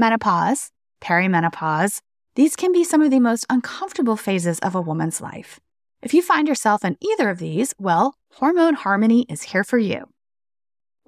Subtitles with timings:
[0.00, 0.70] menopause,
[1.00, 2.00] perimenopause.
[2.34, 5.60] These can be some of the most uncomfortable phases of a woman's life.
[6.02, 10.08] If you find yourself in either of these, well, Hormone Harmony is here for you.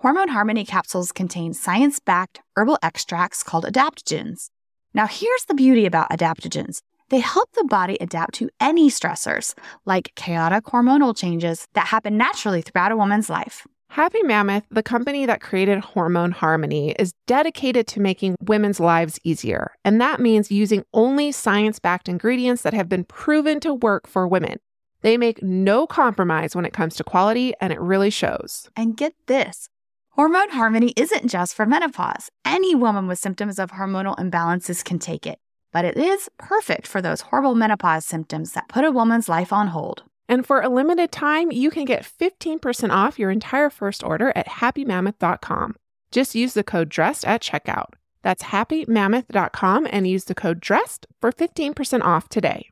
[0.00, 4.50] Hormone Harmony capsules contain science backed herbal extracts called adaptogens.
[4.92, 9.54] Now, here's the beauty about adaptogens they help the body adapt to any stressors,
[9.84, 13.66] like chaotic hormonal changes that happen naturally throughout a woman's life.
[13.92, 19.72] Happy Mammoth, the company that created Hormone Harmony, is dedicated to making women's lives easier.
[19.84, 24.26] And that means using only science backed ingredients that have been proven to work for
[24.26, 24.60] women.
[25.02, 28.70] They make no compromise when it comes to quality, and it really shows.
[28.74, 29.68] And get this
[30.12, 32.30] Hormone Harmony isn't just for menopause.
[32.46, 35.38] Any woman with symptoms of hormonal imbalances can take it,
[35.70, 39.66] but it is perfect for those horrible menopause symptoms that put a woman's life on
[39.66, 40.04] hold.
[40.28, 44.48] And for a limited time, you can get 15% off your entire first order at
[44.48, 45.76] happymammoth.com.
[46.10, 47.94] Just use the code DRESSED at checkout.
[48.22, 52.71] That's happymammoth.com and use the code DRESSED for 15% off today.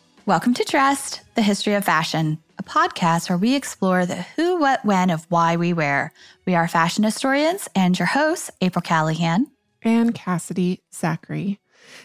[0.31, 4.85] Welcome to Dressed, the History of Fashion, a podcast where we explore the who, what,
[4.85, 6.13] when of why we wear.
[6.45, 9.47] We are fashion historians and your hosts, April Callahan
[9.81, 11.59] and Cassidy Zachary.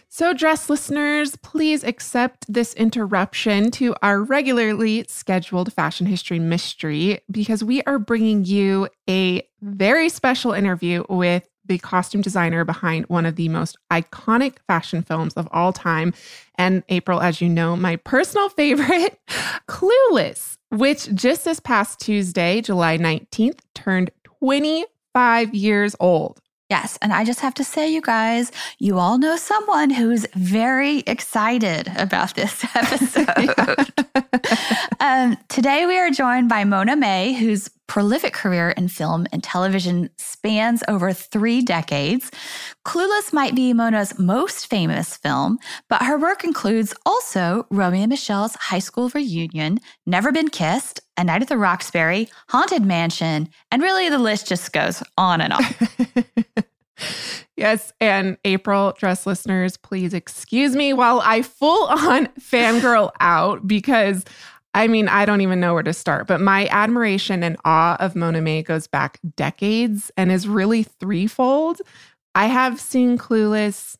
[0.09, 7.62] So, dress listeners, please accept this interruption to our regularly scheduled fashion history mystery because
[7.62, 13.37] we are bringing you a very special interview with the costume designer behind one of
[13.37, 16.15] the most iconic fashion films of all time.
[16.56, 19.19] And April, as you know, my personal favorite,
[19.69, 24.10] Clueless, which just this past Tuesday, July 19th, turned
[24.41, 26.41] 25 years old.
[26.69, 26.99] Yes.
[27.00, 28.50] And I just have to say, you guys,
[28.81, 33.93] you all know someone who's very excited about this episode.
[35.00, 40.10] um, today, we are joined by Mona May, whose prolific career in film and television
[40.19, 42.30] spans over three decades.
[42.84, 45.58] Clueless might be Mona's most famous film,
[45.88, 51.24] but her work includes also Romy and Michelle's high school reunion, Never Been Kissed, A
[51.24, 55.64] Night at the Roxbury, Haunted Mansion, and really the list just goes on and on.
[57.56, 64.24] Yes, and April dress listeners, please excuse me while I full on fangirl out because
[64.76, 68.14] I mean, I don't even know where to start, but my admiration and awe of
[68.14, 71.81] Mona May goes back decades and is really threefold.
[72.34, 73.97] I have seen Clueless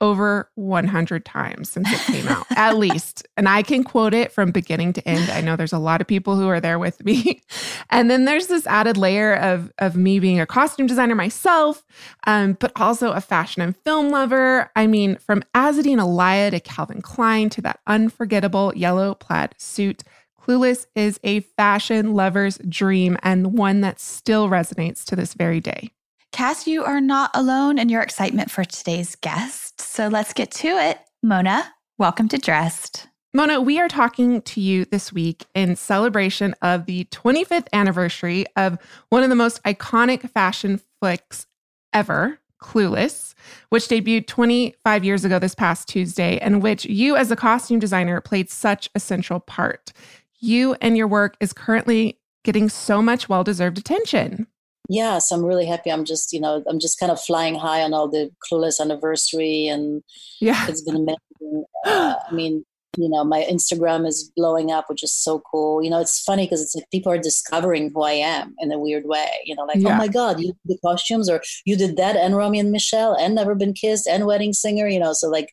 [0.00, 3.26] over 100 times since it came out, at least.
[3.36, 5.30] And I can quote it from beginning to end.
[5.30, 7.42] I know there's a lot of people who are there with me.
[7.88, 11.84] And then there's this added layer of, of me being a costume designer myself,
[12.26, 14.70] um, but also a fashion and film lover.
[14.74, 20.02] I mean, from Azzedine Alaïa to Calvin Klein to that unforgettable yellow plaid suit.
[20.40, 25.90] Clueless is a fashion lover's dream and one that still resonates to this very day.
[26.36, 29.80] Cass, you are not alone in your excitement for today's guest.
[29.80, 30.98] So let's get to it.
[31.22, 33.08] Mona, welcome to Dressed.
[33.32, 38.76] Mona, we are talking to you this week in celebration of the 25th anniversary of
[39.08, 41.46] one of the most iconic fashion flicks
[41.94, 43.32] ever, Clueless,
[43.70, 48.20] which debuted 25 years ago this past Tuesday, and which you, as a costume designer,
[48.20, 49.94] played such a central part.
[50.38, 54.48] You and your work is currently getting so much well deserved attention
[54.88, 55.90] yes, I'm really happy.
[55.90, 59.66] I'm just, you know, I'm just kind of flying high on all the Clueless anniversary,
[59.66, 60.02] and
[60.40, 61.16] yeah, it's been amazing.
[61.86, 62.64] Uh, I mean,
[62.98, 65.82] you know, my Instagram is blowing up, which is so cool.
[65.82, 68.78] You know, it's funny because it's like people are discovering who I am in a
[68.78, 69.28] weird way.
[69.44, 69.94] You know, like, oh yeah.
[69.94, 73.14] oh my God, you did the costumes, or you did that, and Romy and Michelle,
[73.14, 74.88] and Never Been Kissed, and Wedding Singer.
[74.88, 75.52] You know, so like,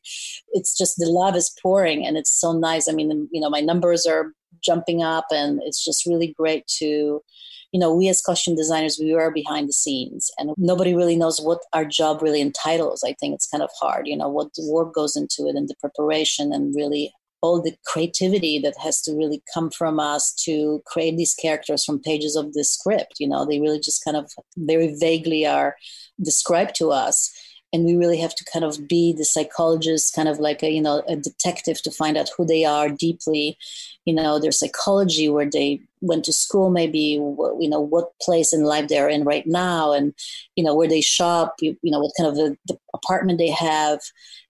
[0.54, 2.88] it's just the love is pouring, and it's so nice.
[2.88, 4.32] I mean, you know, my numbers are
[4.64, 7.22] jumping up, and it's just really great to
[7.74, 11.42] you know, we as costume designers, we are behind the scenes and nobody really knows
[11.42, 13.04] what our job really entitles.
[13.04, 15.68] I think it's kind of hard, you know, what the work goes into it and
[15.68, 17.12] the preparation and really
[17.42, 22.00] all the creativity that has to really come from us to create these characters from
[22.00, 23.16] pages of the script.
[23.20, 25.76] You know, they really just kind of very vaguely are
[26.22, 27.32] described to us
[27.74, 30.82] and we really have to kind of be the psychologist kind of like a you
[30.82, 33.58] know a detective to find out who they are deeply.
[34.06, 38.64] You know their psychology where they went to school maybe you know what place in
[38.64, 40.14] life they're in right now and
[40.56, 43.50] you know where they shop you, you know what kind of a, the apartment they
[43.50, 44.00] have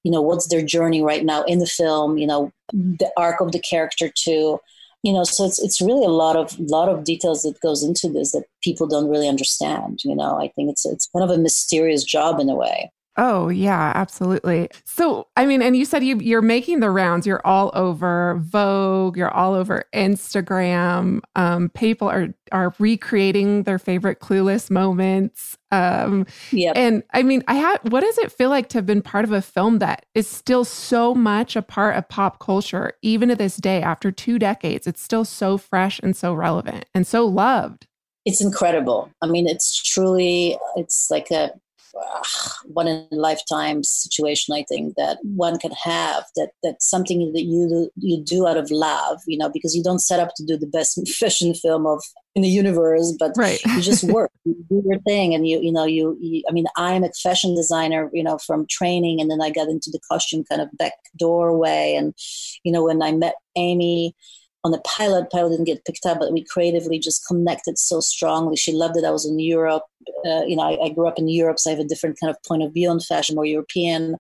[0.04, 3.52] you know what's their journey right now in the film you know the arc of
[3.52, 4.60] the character too.
[5.04, 8.10] You know so it's it's really a lot of lot of details that goes into
[8.10, 10.40] this that people don't really understand you know.
[10.40, 14.70] I think it's it's kind of a mysterious job in a way Oh, yeah, absolutely.
[14.86, 17.28] So, I mean, and you said you, you're making the rounds.
[17.28, 19.18] You're all over Vogue.
[19.18, 21.22] You're all over Instagram.
[21.36, 25.58] Um, people are are recreating their favorite clueless moments.
[25.72, 26.74] Um, yeah.
[26.76, 27.82] And I mean, I have.
[27.84, 30.66] What does it feel like to have been part of a film that is still
[30.66, 34.88] so much a part of pop culture, even to this day, after two decades?
[34.88, 37.86] It's still so fresh and so relevant and so loved
[38.26, 39.12] it's incredible.
[39.22, 41.52] I mean, it's truly, it's like a
[41.96, 42.24] Uh,
[42.66, 47.44] one in a lifetime situation i think that one can have that that's something that
[47.44, 50.58] you you do out of love you know because you don't set up to do
[50.58, 52.02] the best fashion film of
[52.34, 53.64] in the universe but right.
[53.66, 56.66] you just work you do your thing and you you know you, you i mean
[56.78, 60.44] i'm a fashion designer you know from training and then i got into the costume
[60.46, 62.16] kind of back doorway and
[62.64, 64.16] you know when i met amy
[64.64, 65.30] on the pilot.
[65.30, 68.56] Pilot didn't get picked up, but we creatively just connected so strongly.
[68.56, 69.04] She loved it.
[69.04, 69.84] I was in Europe.
[70.26, 72.30] Uh, you know, I, I, grew up in Europe, so I have a different kind
[72.30, 74.16] of point of view on fashion, more European,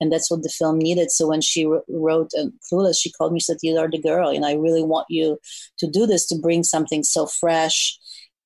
[0.00, 1.10] and that's what the film needed.
[1.10, 4.30] So when she wrote uh, Clueless, she called me, She said, "You are the girl.
[4.30, 5.38] and I really want you
[5.78, 7.98] to do this to bring something so fresh."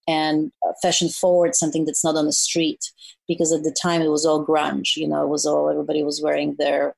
[0.08, 2.81] and uh, fashion forward something that's not on the street
[3.29, 6.23] because at the time it was all grunge you know it was all everybody was
[6.23, 6.94] wearing their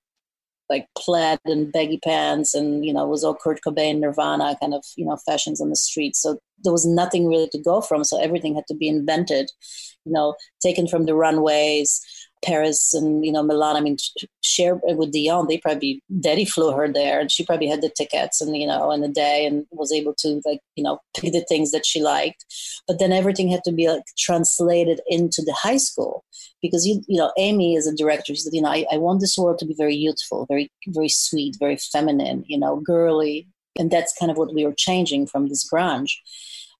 [0.72, 4.74] like plaid and baggy pants and you know it was all kurt cobain nirvana kind
[4.74, 6.16] of you know fashions on the street.
[6.16, 8.04] So there was nothing really to go from.
[8.04, 9.50] So everything had to be invented
[10.04, 12.00] you know taken from the runways
[12.44, 13.76] Paris and you know Milan.
[13.76, 13.96] I mean,
[14.42, 15.48] Cher with Dionne.
[15.48, 18.90] They probably Daddy flew her there, and she probably had the tickets and you know
[18.92, 22.02] in the day and was able to like you know pick the things that she
[22.02, 22.44] liked.
[22.86, 26.24] But then everything had to be like translated into the high school
[26.60, 28.34] because you you know Amy is a director.
[28.34, 31.08] She said, you know, I, I want this world to be very youthful, very very
[31.08, 33.48] sweet, very feminine, you know, girly,
[33.78, 36.12] and that's kind of what we were changing from this grunge.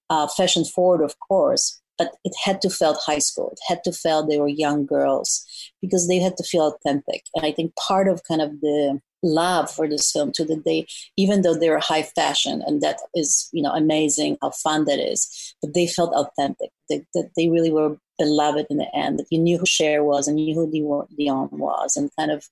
[0.09, 3.49] Uh, fashion forward, of course, but it had to feel high school.
[3.51, 5.45] It had to feel they were young girls
[5.81, 7.23] because they had to feel authentic.
[7.35, 10.85] And I think part of kind of the love for this film too that they
[11.15, 15.55] even though they're high fashion and that is you know amazing how fun that is
[15.61, 19.39] but they felt authentic that they, they really were beloved in the end that you
[19.39, 22.45] knew who Cher was and you knew who Dionne was and kind of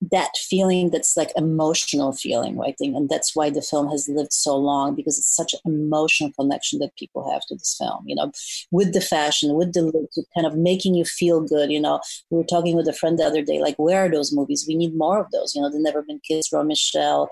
[0.00, 4.32] that feeling that's like emotional feeling i think and that's why the film has lived
[4.32, 8.14] so long because it's such an emotional connection that people have to this film you
[8.14, 8.30] know
[8.70, 12.00] with the fashion with the look kind of making you feel good you know
[12.30, 14.76] we were talking with a friend the other day like where are those movies we
[14.76, 17.28] need more of those you know the never been kissed from michelle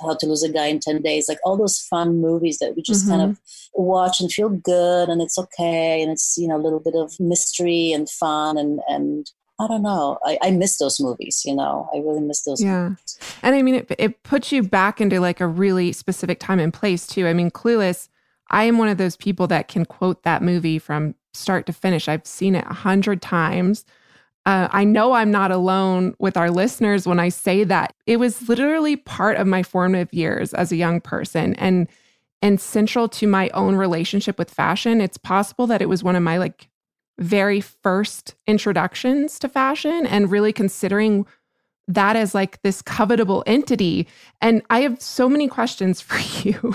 [0.00, 2.82] how to lose a guy in 10 days like all those fun movies that we
[2.82, 3.18] just mm-hmm.
[3.18, 3.40] kind of
[3.74, 7.18] watch and feel good and it's okay and it's you know a little bit of
[7.18, 10.18] mystery and fun and and I don't know.
[10.24, 11.88] I, I miss those movies, you know.
[11.92, 12.88] I really miss those yeah.
[12.88, 13.18] Movies.
[13.42, 16.72] And I mean it it puts you back into like a really specific time and
[16.72, 17.26] place too.
[17.26, 18.08] I mean, Clueless,
[18.50, 22.08] I am one of those people that can quote that movie from start to finish.
[22.08, 23.84] I've seen it a hundred times.
[24.46, 28.48] Uh, I know I'm not alone with our listeners when I say that it was
[28.48, 31.86] literally part of my formative years as a young person and
[32.40, 35.02] and central to my own relationship with fashion.
[35.02, 36.70] It's possible that it was one of my like
[37.20, 41.26] very first introductions to fashion and really considering
[41.86, 44.06] that as like this covetable entity.
[44.40, 46.74] And I have so many questions for you.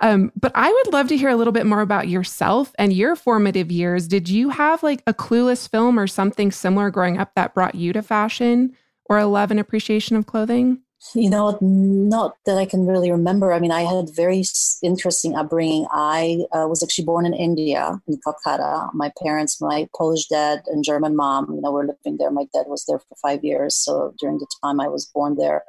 [0.00, 3.16] um, but I would love to hear a little bit more about yourself and your
[3.16, 4.08] formative years.
[4.08, 7.92] Did you have like a clueless film or something similar growing up that brought you
[7.92, 8.74] to fashion
[9.04, 10.80] or a love and appreciation of clothing?
[11.14, 13.52] You know, not that I can really remember.
[13.52, 14.42] I mean, I had very
[14.82, 15.86] interesting upbringing.
[15.90, 18.88] I uh, was actually born in India, in Calcutta.
[18.92, 22.30] My parents, my Polish dad and German mom, you know, were living there.
[22.30, 23.76] My dad was there for five years.
[23.76, 25.62] So during the time I was born there,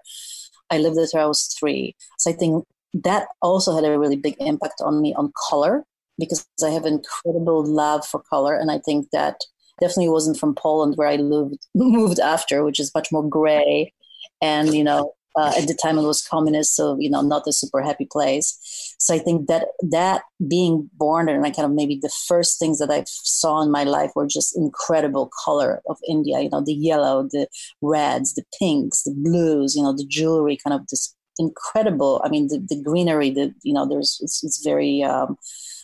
[0.69, 1.95] I lived there I was three.
[2.17, 5.83] So I think that also had a really big impact on me on color
[6.17, 8.55] because I have incredible love for color.
[8.55, 9.41] And I think that
[9.79, 13.93] definitely wasn't from Poland where I lived, moved after, which is much more gray
[14.41, 17.53] and, you know, uh, at the time it was communist, so you know, not a
[17.53, 18.95] super happy place.
[18.99, 22.79] So I think that that being born and I kind of maybe the first things
[22.79, 26.41] that I saw in my life were just incredible color of India.
[26.41, 27.47] You know, the yellow, the
[27.81, 29.75] reds, the pinks, the blues.
[29.75, 32.19] You know, the jewelry, kind of this incredible.
[32.25, 33.29] I mean, the, the greenery.
[33.29, 35.37] The you know, there's it's, it's very um,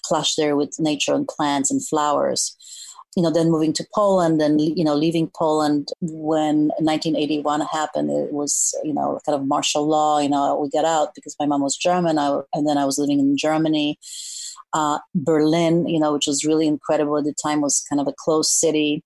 [0.04, 2.58] plush there with nature and plants and flowers
[3.16, 8.34] you know, then moving to Poland and, you know, leaving Poland when 1981 happened, it
[8.34, 11.62] was, you know, kind of martial law, you know, we got out because my mom
[11.62, 12.18] was German.
[12.18, 14.00] I, and then I was living in Germany.
[14.74, 18.14] Uh, Berlin, you know, which was really incredible at the time, was kind of a
[18.18, 19.04] closed city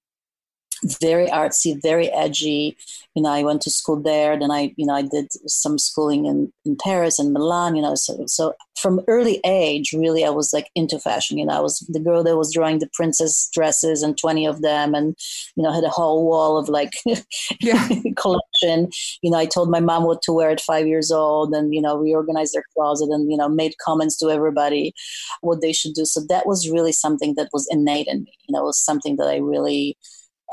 [0.84, 2.78] very artsy, very edgy.
[3.16, 4.38] You know, I went to school there.
[4.38, 7.76] Then I, you know, I did some schooling in, in Paris and Milan.
[7.76, 11.38] You know, so so from early age, really, I was like into fashion.
[11.38, 14.62] You know, I was the girl that was drawing the princess dresses and twenty of
[14.62, 15.16] them, and
[15.56, 16.94] you know, had a whole wall of like
[18.16, 18.90] collection.
[19.22, 21.82] You know, I told my mom what to wear at five years old, and you
[21.82, 24.94] know, reorganized their closet, and you know, made comments to everybody
[25.42, 26.06] what they should do.
[26.06, 28.34] So that was really something that was innate in me.
[28.48, 29.98] You know, it was something that I really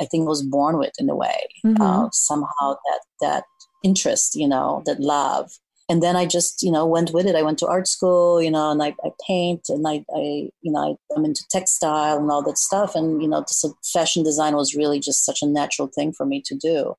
[0.00, 1.48] I think was born with in a way.
[1.64, 1.80] Mm-hmm.
[1.80, 3.44] Uh, somehow that that
[3.82, 5.50] interest, you know, that love.
[5.90, 7.36] And then I just, you know, went with it.
[7.36, 10.72] I went to art school, you know, and I, I paint and I, I, you
[10.72, 12.94] know, I, am into textile and all that stuff.
[12.94, 16.42] And, you know, so fashion design was really just such a natural thing for me
[16.46, 16.94] to do.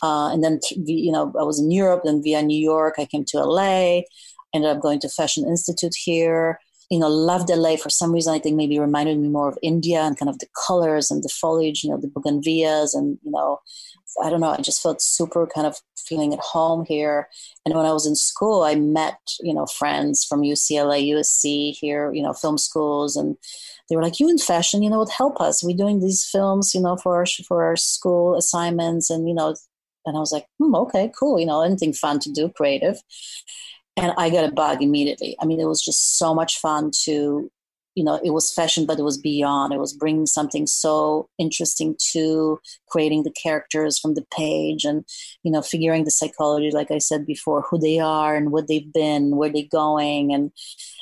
[0.00, 3.24] Uh, and then, you know, I was in Europe, then via New York, I came
[3.26, 4.02] to LA,
[4.54, 6.60] ended up going to Fashion Institute here
[6.90, 8.34] you know, loved LA for some reason.
[8.34, 11.28] I think maybe reminded me more of India and kind of the colors and the
[11.28, 13.60] foliage, you know, the bougainvilleas and, you know,
[14.22, 17.28] I don't know, I just felt super kind of feeling at home here.
[17.64, 22.12] And when I was in school, I met, you know, friends from UCLA, USC here,
[22.12, 23.16] you know, film schools.
[23.16, 23.36] And
[23.88, 25.64] they were like, you in fashion, you know, would help us.
[25.64, 29.10] We're doing these films, you know, for our, for our school assignments.
[29.10, 29.56] And, you know,
[30.06, 31.40] and I was like, hmm, okay, cool.
[31.40, 33.00] You know, anything fun to do, creative
[33.96, 35.36] and I got a bug immediately.
[35.40, 37.50] I mean, it was just so much fun to,
[37.94, 39.72] you know, it was fashion, but it was beyond.
[39.72, 42.58] It was bringing something so interesting to
[42.88, 45.04] creating the characters from the page and,
[45.44, 48.92] you know, figuring the psychology, like I said before, who they are and what they've
[48.92, 50.50] been, where they're going, and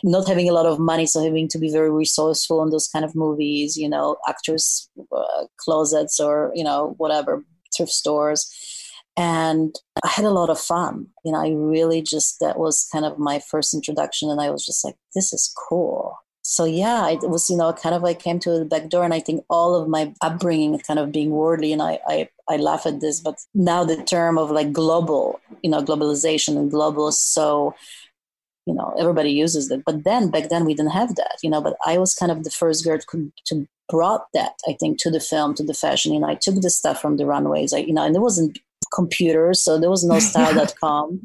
[0.04, 3.06] not having a lot of money, so having to be very resourceful in those kind
[3.06, 7.42] of movies, you know, actors' uh, closets or, you know, whatever,
[7.74, 8.81] thrift stores
[9.16, 11.08] and I had a lot of fun.
[11.24, 14.64] You know, I really just that was kind of my first introduction, and I was
[14.64, 18.38] just like, "This is cool." So yeah, it was you know kind of like came
[18.40, 21.72] to the back door, and I think all of my upbringing, kind of being worldly,
[21.72, 25.70] and I I, I laugh at this, but now the term of like global, you
[25.70, 27.74] know, globalization and global is so
[28.66, 31.60] you know everybody uses it but then back then we didn't have that you know
[31.60, 35.10] but i was kind of the first girl to, to brought that i think to
[35.10, 37.78] the film to the fashion you know i took the stuff from the runways I,
[37.78, 38.58] you know and it wasn't
[38.94, 41.20] computers, so there was no style.com.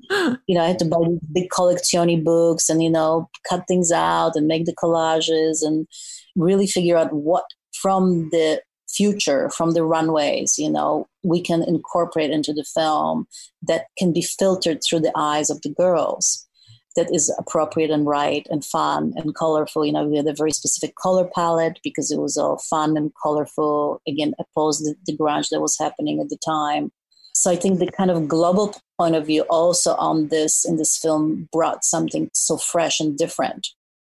[0.48, 0.98] you know, I had to buy
[1.34, 5.88] big Collezioni books and, you know, cut things out and make the collages and
[6.36, 12.32] really figure out what from the future, from the runways, you know, we can incorporate
[12.32, 13.28] into the film
[13.68, 16.48] that can be filtered through the eyes of the girls
[16.96, 19.86] that is appropriate and right and fun and colorful.
[19.86, 23.12] You know, we had a very specific color palette because it was all fun and
[23.22, 24.02] colorful.
[24.08, 26.92] Again, opposed the, the grunge that was happening at the time.
[27.38, 30.98] So I think the kind of global point of view also on this in this
[30.98, 33.70] film brought something so fresh and different.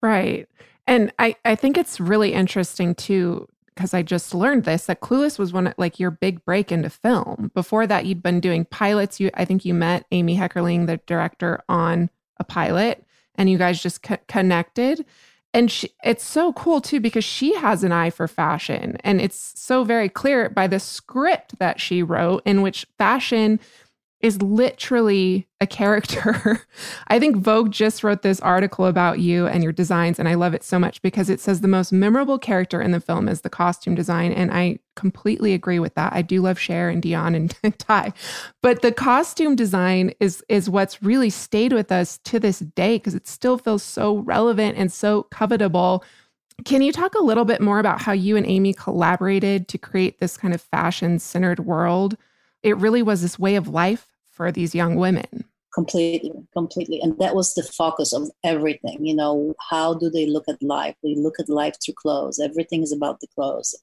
[0.03, 0.49] Right.
[0.87, 5.39] And I, I think it's really interesting too, because I just learned this that Clueless
[5.39, 7.51] was one of like your big break into film.
[7.55, 9.21] Before that, you'd been doing pilots.
[9.21, 12.09] You, I think you met Amy Heckerling, the director, on
[12.39, 15.05] a pilot, and you guys just co- connected
[15.53, 19.53] and she, it's so cool too because she has an eye for fashion and it's
[19.57, 23.59] so very clear by the script that she wrote in which fashion
[24.21, 26.63] is literally a character.
[27.09, 30.53] I think Vogue just wrote this article about you and your designs, and I love
[30.55, 33.51] it so much because it says the most memorable character in the film is the
[33.51, 34.33] costume design.
[34.33, 36.13] And I completely agree with that.
[36.13, 38.13] I do love Cher and Dionne and Tai,
[38.63, 43.15] But the costume design is is what's really stayed with us to this day because
[43.15, 46.03] it still feels so relevant and so covetable.
[46.67, 50.21] Can you talk a little bit more about how you and Amy collaborated to create
[50.21, 52.19] this kind of fashion centered world?
[52.63, 55.45] It really was this way of life for these young women.
[55.75, 57.01] Completely completely.
[57.01, 60.97] And that was the focus of everything you know how do they look at life?
[61.03, 62.41] We look at life through clothes.
[62.41, 63.75] Everything is about the clothes.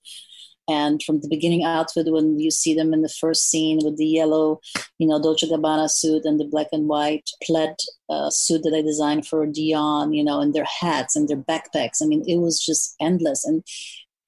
[0.70, 4.06] And from the beginning outfit when you see them in the first scene with the
[4.06, 4.60] yellow
[4.98, 7.76] you know dolce gabbana suit and the black and white plaid
[8.10, 12.02] uh, suit that i designed for Dionne, you know and their hats and their backpacks.
[12.02, 13.46] I mean it was just endless.
[13.46, 13.64] And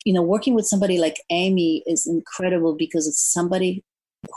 [0.05, 3.83] you know working with somebody like amy is incredible because it's somebody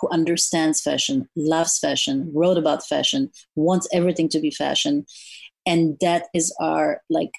[0.01, 5.07] who understands fashion, loves fashion, wrote about fashion, wants everything to be fashion.
[5.67, 7.33] And that is our like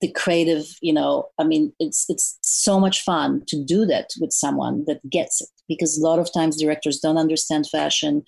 [0.00, 4.32] the creative, you know, I mean, it's it's so much fun to do that with
[4.32, 8.22] someone that gets it because a lot of times directors don't understand fashion.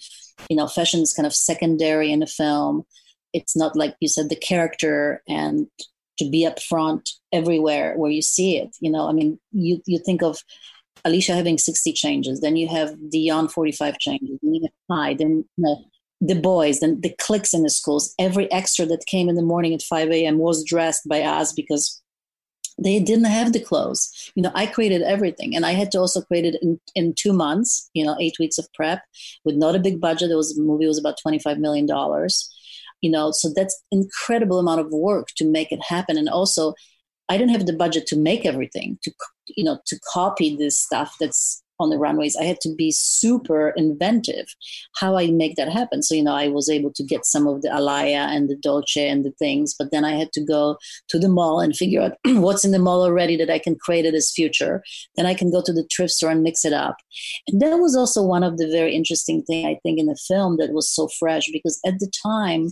[0.48, 2.84] You know, fashion is kind of secondary in a film.
[3.32, 5.66] It's not like you said the character and
[6.18, 8.74] to be up front everywhere where you see it.
[8.80, 10.42] You know, I mean, you you think of
[11.04, 15.44] Alicia having 60 changes, then you have Dionne 45 changes, then you have Tai, then
[16.20, 18.14] the boys, then the cliques in the schools.
[18.18, 20.38] Every extra that came in the morning at 5 a.m.
[20.38, 22.02] was dressed by us because
[22.82, 24.10] they didn't have the clothes.
[24.34, 27.32] You know, I created everything, and I had to also create it in, in two
[27.32, 27.90] months.
[27.94, 29.02] You know, eight weeks of prep
[29.44, 30.30] with not a big budget.
[30.30, 32.52] It was the movie was about 25 million dollars.
[33.02, 36.74] You know, so that's incredible amount of work to make it happen, and also
[37.28, 39.12] I didn't have the budget to make everything to
[39.56, 42.36] you know to copy this stuff that's on the runways.
[42.36, 44.46] I had to be super inventive
[44.96, 46.02] how I make that happen.
[46.02, 49.06] So, you know, I was able to get some of the Alaïa and the Dolce
[49.06, 50.78] and the things, but then I had to go
[51.08, 54.04] to the mall and figure out what's in the mall already that I can create
[54.04, 54.82] it as future.
[55.16, 56.96] Then I can go to the thrift store and mix it up.
[57.48, 60.56] And that was also one of the very interesting thing I think in the film
[60.58, 62.70] that was so fresh because at the time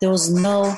[0.00, 0.76] there was no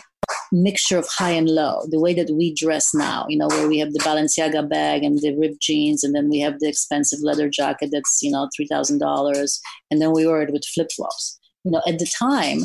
[0.53, 3.79] mixture of high and low, the way that we dress now, you know, where we
[3.79, 7.49] have the Balenciaga bag and the ripped jeans, and then we have the expensive leather
[7.49, 9.59] jacket that's, you know, $3,000,
[9.91, 11.39] and then we wear it with flip flops.
[11.65, 12.61] You know, at the time,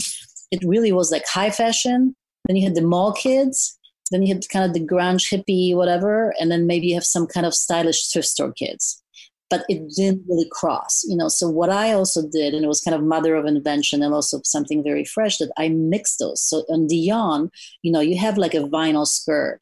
[0.51, 2.15] it really was like high fashion.
[2.47, 3.77] Then you had the mall kids,
[4.11, 7.27] then you had kind of the grunge hippie, whatever, and then maybe you have some
[7.27, 9.02] kind of stylish thrift store kids
[9.49, 11.27] but it didn't really cross you know?
[11.27, 14.41] So what i also did and it was kind of mother of invention and also
[14.43, 16.41] something very fresh that i mixed those.
[16.41, 17.49] So on dionne
[17.81, 19.59] you know you have like a vinyl skirt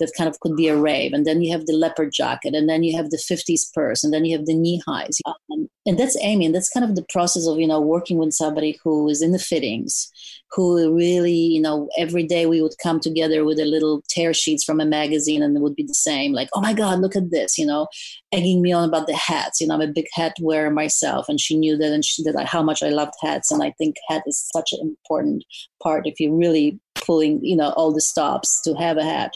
[0.00, 2.68] that kind of could be a rave and then you have the leopard jacket and
[2.68, 5.18] then you have the 50s purse and then you have the knee highs.
[5.26, 8.32] Um, and that's amy and that's kind of the process of you know working with
[8.32, 10.10] somebody who is in the fittings
[10.54, 14.62] who really, you know, every day we would come together with a little tear sheets
[14.62, 17.30] from a magazine and it would be the same, like, oh my God, look at
[17.30, 17.88] this, you know,
[18.32, 19.60] egging me on about the hats.
[19.60, 22.36] You know, I'm a big hat wearer myself, and she knew that and she that
[22.36, 23.50] I, how much I loved hats.
[23.50, 25.44] And I think hat is such an important
[25.82, 29.32] part if you're really pulling, you know, all the stops to have a hat.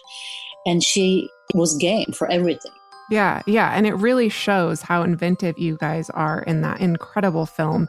[0.67, 2.73] And she was game for everything.
[3.11, 3.71] Yeah, yeah.
[3.75, 7.89] And it really shows how inventive you guys are in that incredible film.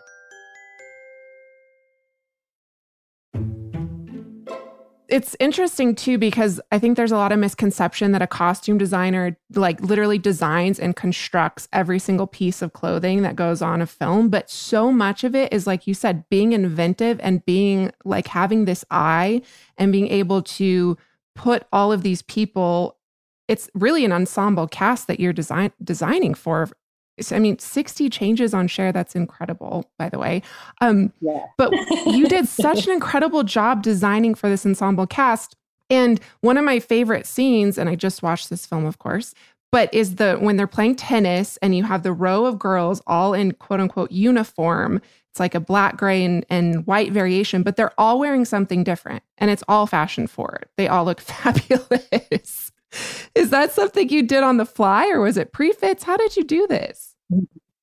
[5.10, 9.38] It's interesting too because I think there's a lot of misconception that a costume designer
[9.54, 14.30] like literally designs and constructs every single piece of clothing that goes on a film,
[14.30, 18.66] but so much of it is like you said being inventive and being like having
[18.66, 19.42] this eye
[19.78, 20.98] and being able to
[21.36, 22.98] put all of these people
[23.48, 26.70] it's really an ensemble cast that you're design designing for
[27.32, 28.92] I mean, 60 changes on Cher.
[28.92, 30.42] That's incredible, by the way.
[30.82, 31.46] Um, yeah.
[31.58, 31.72] but
[32.06, 35.56] you did such an incredible job designing for this ensemble cast.
[35.90, 39.34] And one of my favorite scenes, and I just watched this film, of course,
[39.72, 43.34] but is the when they're playing tennis and you have the row of girls all
[43.34, 45.02] in quote unquote uniform.
[45.32, 49.24] It's like a black, gray, and, and white variation, but they're all wearing something different
[49.38, 50.66] and it's all fashion forward.
[50.76, 52.72] They all look fabulous.
[53.36, 56.04] Is that something you did on the fly or was it pre-fits?
[56.04, 57.09] How did you do this?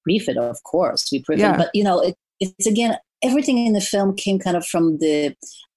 [0.07, 1.57] Pre-fit, of course, we pre yeah.
[1.57, 5.35] but you know, it, it's again everything in the film came kind of from the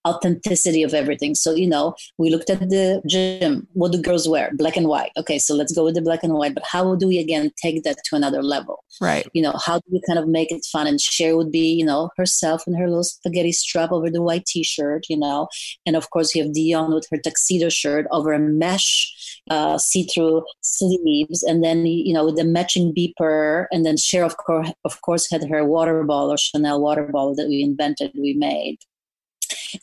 [0.08, 1.36] authenticity of everything.
[1.36, 3.68] So, you know, we looked at the gym.
[3.74, 4.52] What do girls wear?
[4.54, 5.12] Black and white.
[5.18, 6.54] Okay, so let's go with the black and white.
[6.54, 8.84] But how do we again take that to another level?
[9.02, 9.28] Right.
[9.34, 10.88] You know, how do we kind of make it fun?
[10.88, 14.46] And Cher would be, you know, herself in her little spaghetti strap over the white
[14.46, 15.48] t-shirt, you know.
[15.86, 19.16] And of course you have Dionne with her tuxedo shirt over a mesh
[19.50, 24.38] uh, see-through sleeves, and then you know with the matching beeper, and then Cher of
[24.38, 28.34] course of course had her water ball or Chanel water ball that we invented, we
[28.34, 28.78] made.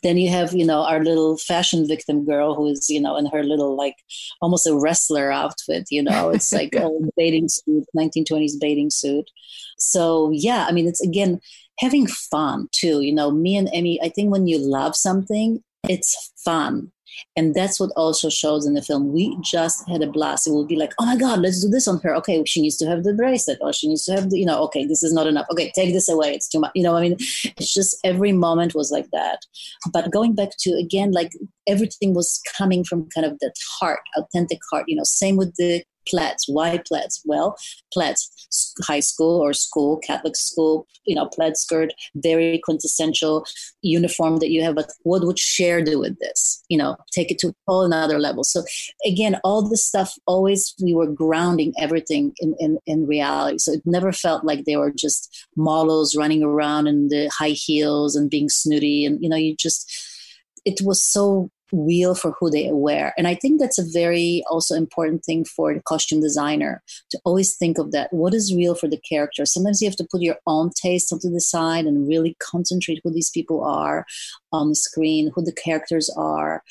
[0.03, 3.25] Then you have, you know, our little fashion victim girl who is, you know, in
[3.27, 3.95] her little like
[4.41, 9.29] almost a wrestler outfit, you know, it's like oh, a bathing suit, 1920s bathing suit.
[9.77, 11.39] So yeah, I mean, it's again
[11.79, 13.01] having fun too.
[13.01, 16.91] You know, me and Amy, I think when you love something, it's fun.
[17.35, 19.13] And that's what also shows in the film.
[19.13, 20.47] We just had a blast.
[20.47, 22.15] It will be like, oh my God, let's do this on her.
[22.15, 24.61] Okay, she needs to have the bracelet, or she needs to have the, you know,
[24.63, 25.47] okay, this is not enough.
[25.51, 26.33] Okay, take this away.
[26.33, 26.71] It's too much.
[26.75, 29.39] You know, I mean, it's just every moment was like that.
[29.91, 31.31] But going back to again, like
[31.67, 34.85] everything was coming from kind of that heart, authentic heart.
[34.87, 36.45] You know, same with the plaids.
[36.47, 37.21] Why plaids?
[37.25, 37.57] Well,
[37.93, 38.31] plaids,
[38.83, 43.45] high school or school, Catholic school, you know, plaid skirt, very quintessential
[43.81, 44.75] uniform that you have.
[44.75, 46.56] But what would Cher do with this?
[46.69, 48.43] You know, take it to a whole another level.
[48.43, 48.63] So
[49.05, 53.57] again, all this stuff always we were grounding everything in, in, in reality.
[53.59, 58.15] So it never felt like they were just models running around in the high heels
[58.15, 59.05] and being snooty.
[59.05, 59.89] And, you know, you just,
[60.65, 63.13] it was so real for who they wear.
[63.17, 67.55] And I think that's a very also important thing for the costume designer to always
[67.55, 68.11] think of that.
[68.11, 69.45] What is real for the character?
[69.45, 73.11] Sometimes you have to put your own taste onto the side and really concentrate who
[73.11, 74.05] these people are
[74.51, 76.63] on the screen, who the characters are.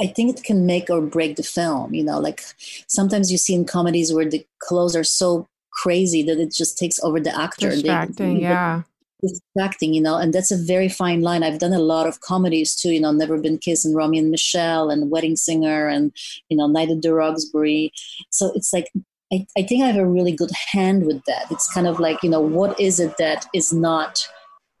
[0.00, 1.94] I think it can make or break the film.
[1.94, 2.42] You know, like
[2.88, 6.98] sometimes you see in comedies where the clothes are so crazy that it just takes
[7.00, 7.70] over the actor.
[7.70, 8.82] Distracting, they, yeah
[9.20, 11.42] distracting, you know, and that's a very fine line.
[11.42, 14.30] I've done a lot of comedies too, you know, Never Been Kissed and Romy and
[14.30, 16.12] Michelle and Wedding Singer and,
[16.48, 17.92] you know, Night at the Roxbury.
[18.30, 18.90] So it's like,
[19.32, 21.46] I, I think I have a really good hand with that.
[21.50, 24.26] It's kind of like, you know, what is it that is not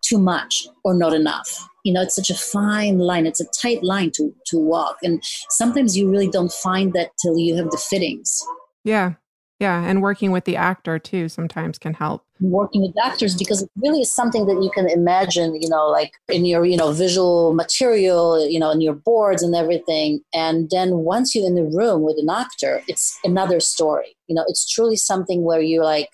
[0.02, 1.68] too much or not enough?
[1.84, 3.26] You know, it's such a fine line.
[3.26, 4.96] It's a tight line to, to walk.
[5.02, 8.44] And sometimes you really don't find that till you have the fittings.
[8.84, 9.14] Yeah.
[9.60, 12.24] Yeah, and working with the actor too sometimes can help.
[12.40, 16.12] Working with actors because it really is something that you can imagine, you know, like
[16.28, 20.20] in your, you know, visual material, you know, in your boards and everything.
[20.32, 24.16] And then once you're in the room with an actor, it's another story.
[24.26, 26.08] You know, it's truly something where you're like,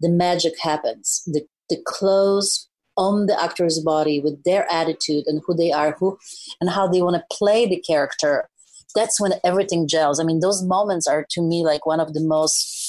[0.00, 1.22] the magic happens.
[1.26, 6.16] The the clothes on the actor's body with their attitude and who they are, who
[6.60, 8.48] and how they want to play the character
[8.96, 10.18] that's when everything gels.
[10.18, 12.85] I mean, those moments are to me like one of the most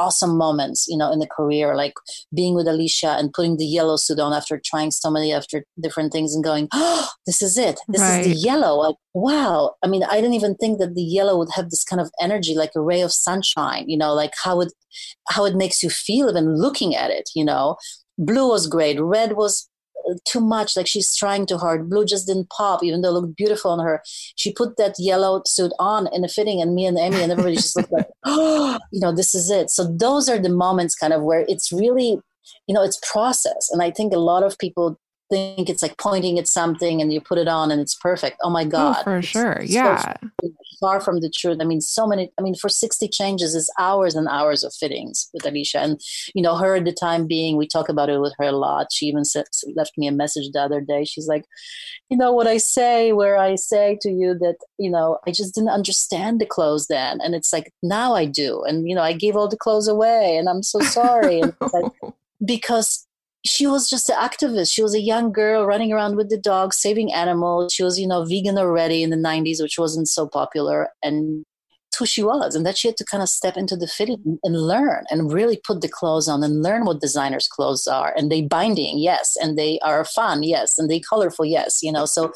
[0.00, 1.92] awesome moments, you know, in the career, like
[2.34, 6.12] being with Alicia and putting the yellow suit on after trying so many after different
[6.12, 7.78] things and going, oh, this is it.
[7.88, 8.20] This right.
[8.20, 8.76] is the yellow.
[8.76, 9.74] Like, wow.
[9.84, 12.54] I mean, I didn't even think that the yellow would have this kind of energy,
[12.54, 14.72] like a ray of sunshine, you know, like how it,
[15.28, 17.76] how it makes you feel even looking at it, you know.
[18.18, 19.00] Blue was great.
[19.00, 19.69] Red was
[20.24, 21.88] too much like she's trying too hard.
[21.90, 24.02] Blue just didn't pop even though it looked beautiful on her.
[24.36, 27.56] She put that yellow suit on in a fitting and me and Amy and everybody
[27.56, 29.70] just looked like oh you know this is it.
[29.70, 32.18] So those are the moments kind of where it's really
[32.66, 33.68] you know it's process.
[33.70, 34.98] And i think a lot of people
[35.30, 38.38] think it's like pointing at something and you put it on and it's perfect.
[38.42, 38.96] Oh my oh, God.
[39.00, 39.62] Oh, for sure.
[39.64, 40.14] Yeah.
[40.42, 41.58] So far from the truth.
[41.60, 45.30] I mean, so many, I mean, for 60 changes is hours and hours of fittings
[45.32, 45.78] with Alicia.
[45.78, 46.00] And,
[46.34, 48.88] you know, her at the time being, we talk about it with her a lot.
[48.92, 49.44] She even said,
[49.76, 51.04] left me a message the other day.
[51.04, 51.44] She's like,
[52.08, 55.54] you know, what I say, where I say to you that, you know, I just
[55.54, 57.20] didn't understand the clothes then.
[57.22, 58.62] And it's like, now I do.
[58.64, 61.40] And, you know, I gave all the clothes away and I'm so sorry.
[61.40, 61.92] and like,
[62.44, 63.06] because
[63.44, 64.72] she was just an activist.
[64.72, 67.72] She was a young girl running around with the dog, saving animals.
[67.72, 70.88] She was, you know, vegan already in the 90s, which wasn't so popular.
[71.02, 71.44] And
[72.00, 72.56] who she was.
[72.56, 75.60] And that she had to kind of step into the fitting and learn and really
[75.64, 78.14] put the clothes on and learn what designers' clothes are.
[78.16, 79.36] And they binding, yes.
[79.40, 80.78] And they are fun, yes.
[80.78, 81.80] And they colorful, yes.
[81.82, 82.32] You know, so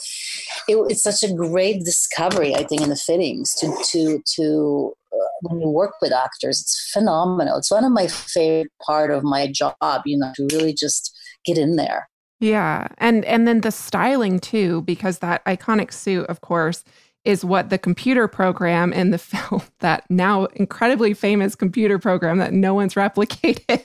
[0.68, 4.94] it, it's such a great discovery, I think, in the fittings to, to, to,
[5.44, 7.58] when you work with actors, it's phenomenal.
[7.58, 11.58] It's one of my favorite part of my job, you know, to really just get
[11.58, 12.08] in there.
[12.40, 12.88] Yeah.
[12.98, 16.84] And and then the styling too because that iconic suit of course
[17.24, 22.52] is what the computer program in the film, that now incredibly famous computer program that
[22.52, 23.82] no one's replicated.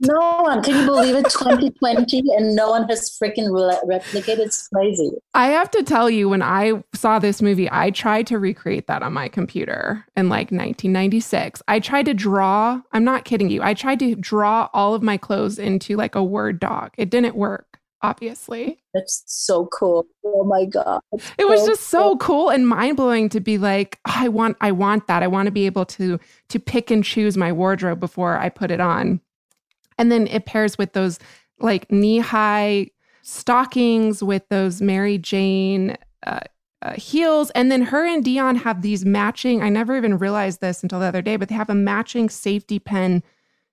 [0.00, 0.62] No one.
[0.62, 1.24] Can you believe it?
[1.30, 3.48] 2020 and no one has freaking
[3.86, 4.38] replicated.
[4.38, 5.10] It's crazy.
[5.34, 9.02] I have to tell you, when I saw this movie, I tried to recreate that
[9.02, 11.62] on my computer in like 1996.
[11.68, 15.16] I tried to draw, I'm not kidding you, I tried to draw all of my
[15.16, 16.94] clothes into like a Word doc.
[16.96, 17.67] It didn't work
[18.02, 18.78] obviously.
[18.94, 20.06] That's so cool.
[20.24, 21.00] Oh my god.
[21.38, 25.06] It was just so cool and mind-blowing to be like, oh, I want I want
[25.06, 25.22] that.
[25.22, 28.70] I want to be able to to pick and choose my wardrobe before I put
[28.70, 29.20] it on.
[29.98, 31.18] And then it pairs with those
[31.58, 32.90] like knee-high
[33.22, 36.40] stockings with those Mary Jane uh,
[36.80, 37.50] uh, heels.
[37.50, 41.06] And then her and Dionne have these matching, I never even realized this until the
[41.06, 43.22] other day, but they have a matching safety pin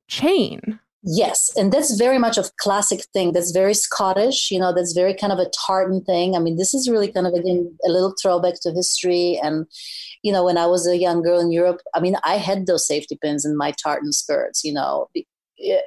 [0.07, 0.79] chain.
[1.07, 3.31] Yes, and that's very much a classic thing.
[3.33, 6.35] That's very Scottish, you know, that's very kind of a tartan thing.
[6.35, 9.39] I mean, this is really kind of again a little throwback to history.
[9.43, 9.67] And,
[10.23, 12.87] you know, when I was a young girl in Europe, I mean, I had those
[12.87, 15.07] safety pins in my tartan skirts, you know,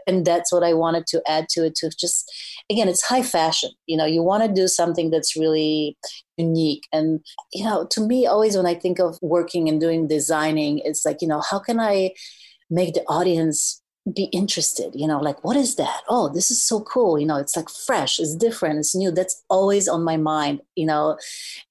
[0.07, 2.33] and that's what I wanted to add to it to just
[2.70, 3.70] again, it's high fashion.
[3.87, 5.96] You know, you want to do something that's really
[6.37, 6.87] unique.
[6.92, 7.18] And,
[7.52, 11.22] you know, to me, always when I think of working and doing designing, it's like,
[11.22, 12.12] you know, how can I
[12.70, 13.83] make the audience
[14.14, 16.03] be interested you know like what is that?
[16.09, 17.18] Oh this is so cool.
[17.18, 20.87] You know it's like fresh it's different it's new that's always on my mind you
[20.87, 21.18] know?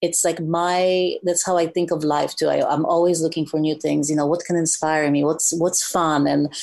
[0.02, 3.60] It's like my that's how i think of life too I, i'm always looking for
[3.60, 6.54] new things you know what can inspire me what's what's fun and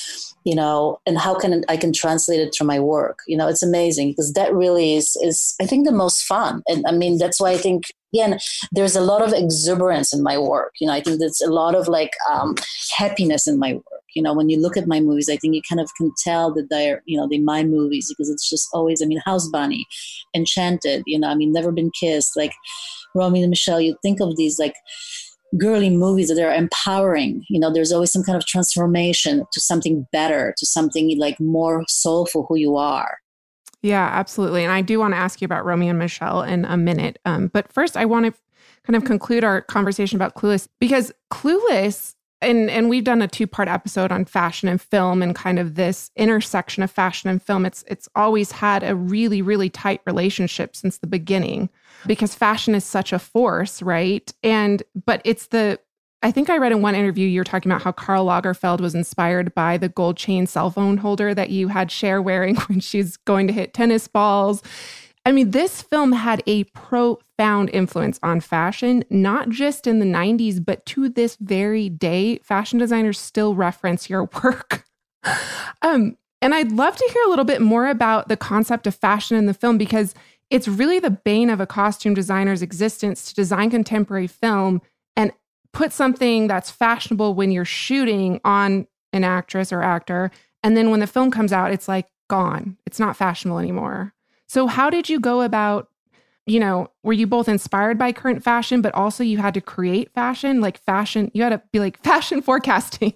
[0.43, 3.47] you know and how can i can translate it to my work you know?
[3.47, 7.17] It's amazing because that really is is i think the most fun and i mean
[7.17, 8.39] that's why i think again
[8.71, 10.93] there's a lot of exuberance in my work you know?
[10.93, 12.55] I think there's a lot of like um,
[12.97, 15.61] happiness in my work you know when you look at my movies i think you
[15.67, 19.01] kind of can tell that they're you know they're my movies because it's just always
[19.01, 19.85] i mean house bunny
[20.35, 22.53] enchanted you know i mean never been kissed like
[23.13, 24.75] romy and michelle you think of these like
[25.57, 30.07] girly movies that are empowering you know there's always some kind of transformation to something
[30.11, 33.19] better to something like more soulful who you are.
[33.81, 36.75] Yeah absolutely and i do want to ask you about romy and michelle in a
[36.75, 38.33] minute um, but first i want to
[38.85, 42.14] kind of conclude our conversation about clueless because clueless
[42.45, 45.75] and and we've done a two part episode on fashion and film and kind of
[45.75, 47.65] this intersection of fashion and film.
[47.65, 51.69] It's it's always had a really really tight relationship since the beginning
[52.05, 54.31] because fashion is such a force right?
[54.43, 55.79] And but it's the
[56.23, 58.95] I think I read in one interview you were talking about how Karl Lagerfeld was
[58.95, 63.17] inspired by the gold chain cell phone holder that you had Cher wearing when she's
[63.17, 64.63] going to hit tennis balls
[65.27, 70.63] I mean, this film had a profound influence on fashion, not just in the 90s,
[70.63, 74.85] but to this very day, fashion designers still reference your work.
[75.81, 79.35] um, and I'd love to hear a little bit more about the concept of fashion
[79.35, 80.13] in the film because
[80.51, 84.79] it's really the bane of a costume designer's existence to design contemporary film
[85.15, 85.31] and
[85.73, 90.29] put something that's fashionable when you're shooting on an actress or actor.
[90.61, 92.77] And then when the film comes out, it's like gone.
[92.85, 94.14] It's not fashionable anymore.
[94.47, 95.89] So, how did you go about?
[96.47, 100.13] You know, were you both inspired by current fashion, but also you had to create
[100.13, 101.31] fashion, like fashion?
[101.33, 103.13] You had to be like fashion forecasting.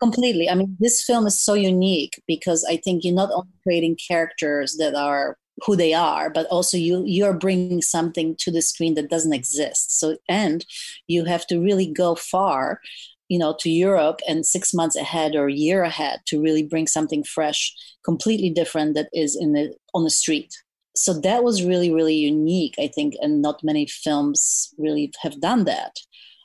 [0.00, 0.48] Completely.
[0.48, 4.76] I mean, this film is so unique because I think you're not only creating characters
[4.78, 9.10] that are who they are but also you you're bringing something to the screen that
[9.10, 10.64] doesn't exist so and
[11.06, 12.80] you have to really go far
[13.28, 16.86] you know to europe and six months ahead or a year ahead to really bring
[16.86, 20.52] something fresh completely different that is in the on the street.
[20.96, 25.64] So that was really really unique i think and not many films really have done
[25.64, 25.92] that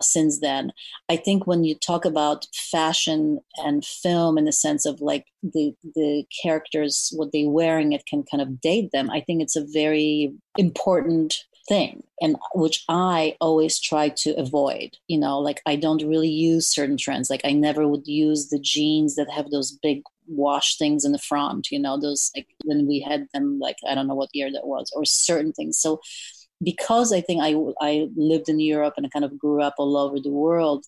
[0.03, 0.71] since then.
[1.09, 5.73] I think when you talk about fashion and film in the sense of like the
[5.95, 9.09] the characters what they're wearing it can kind of date them.
[9.09, 15.17] I think it's a very important thing and which i always try to avoid you
[15.17, 19.15] know like i don't really use certain trends like i never would use the jeans
[19.15, 22.99] that have those big wash things in the front you know those like when we
[22.99, 25.77] had them like i don't know what year that was or certain things.
[25.77, 25.99] So
[26.63, 29.97] because i think i i lived in europe and i kind of grew up all
[29.97, 30.85] over the world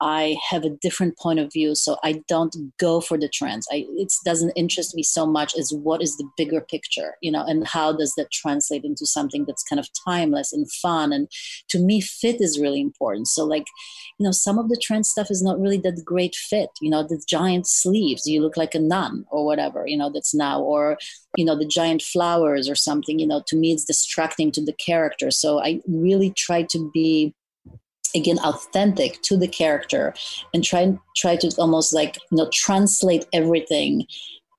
[0.00, 3.66] I have a different point of view, so I don't go for the trends.
[3.72, 7.44] I, it doesn't interest me so much as what is the bigger picture, you know,
[7.44, 11.12] and how does that translate into something that's kind of timeless and fun.
[11.12, 11.28] And
[11.68, 13.28] to me, fit is really important.
[13.28, 13.66] So, like,
[14.18, 16.70] you know, some of the trend stuff is not really that great fit.
[16.80, 20.34] You know, the giant sleeves, you look like a nun or whatever, you know, that's
[20.34, 20.98] now, or
[21.36, 23.18] you know, the giant flowers or something.
[23.18, 25.30] You know, to me, it's distracting to the character.
[25.30, 27.34] So I really try to be
[28.14, 30.14] again authentic to the character
[30.52, 34.06] and try try to almost like you know translate everything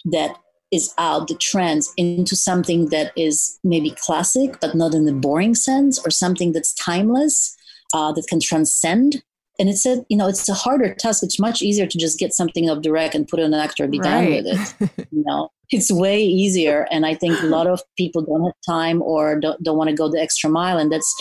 [0.05, 0.37] that
[0.71, 5.55] is out the trends into something that is maybe classic but not in the boring
[5.55, 7.55] sense or something that's timeless
[7.93, 9.23] uh, that can transcend
[9.59, 11.21] and it's a you know it's a harder task.
[11.21, 13.91] It's much easier to just get something of direct and put on an actor and
[13.91, 14.43] be right.
[14.43, 15.49] done with it you know?
[15.69, 16.87] It's way easier.
[16.91, 19.95] And i think a lot of people don't have time or don't, don't want to
[19.95, 20.77] go the extra mile.
[20.77, 21.13] And that's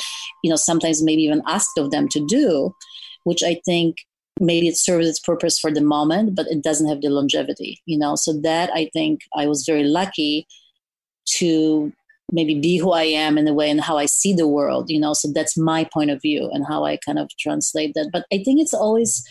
[0.43, 2.75] you know sometimes maybe even asked of them to do
[3.25, 3.97] which i think
[4.41, 7.99] maybe it serves its purpose for the moment but it doesn't have the longevity you
[7.99, 8.15] know?
[8.15, 10.47] So that i think i was very lucky
[11.37, 11.93] to
[12.33, 15.01] maybe be who I am in a way and how I see the world, you
[15.01, 15.13] know.
[15.13, 18.11] So that's my point of view and how I kind of translate that.
[18.13, 19.25] But I think it's always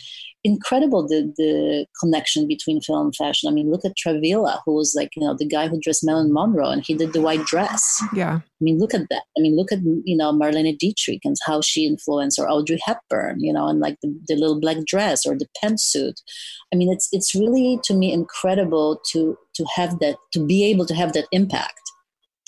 [0.44, 3.48] incredible the the connection between film and fashion.
[3.48, 6.32] I mean, look at Travilla, who was like, you know, the guy who dressed Marilyn
[6.32, 8.02] Monroe and he did the white dress.
[8.12, 8.40] Yeah.
[8.40, 9.22] I mean, look at that.
[9.36, 13.40] I mean, look at, you know, Marlene Dietrich and how she influenced or Audrey Hepburn,
[13.40, 16.20] you know, and like the, the little black dress or the pantsuit.
[16.72, 20.86] I mean, it's it's really to me incredible to to have that to be able
[20.86, 21.87] to have that impact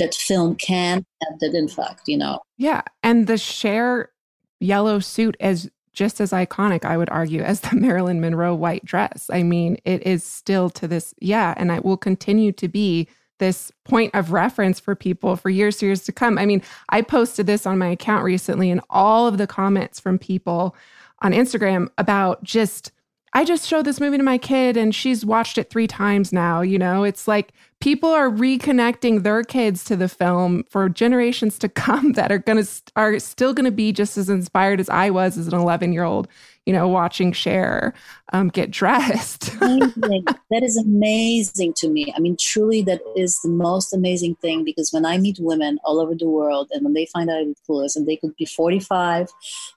[0.01, 2.41] that film can have that impact, you know.
[2.59, 2.83] Yeah.
[3.05, 4.11] And the Cher
[4.59, 9.29] yellow suit as just as iconic, I would argue, as the Marilyn Monroe white dress.
[9.33, 13.09] I mean, it is still to this, yeah, and it will continue to be
[13.39, 16.39] this point of reference for people for years years to come.
[16.39, 20.19] I mean, I posted this on my account recently, and all of the comments from
[20.19, 20.77] people
[21.23, 22.93] on Instagram about just
[23.33, 26.63] I just showed this movie to my kid and she's watched it three times now.
[26.63, 31.69] You know, it's like people are reconnecting their kids to the film for generations to
[31.69, 35.11] come that are going to, are still going to be just as inspired as I
[35.11, 36.27] was as an 11 year old
[36.71, 37.93] you know, watching Cher
[38.33, 39.41] um, get dressed.
[39.59, 42.15] that is amazing to me.
[42.17, 45.99] I mean, truly, that is the most amazing thing because when I meet women all
[45.99, 49.27] over the world and when they find out I'm clueless, and they could be 45,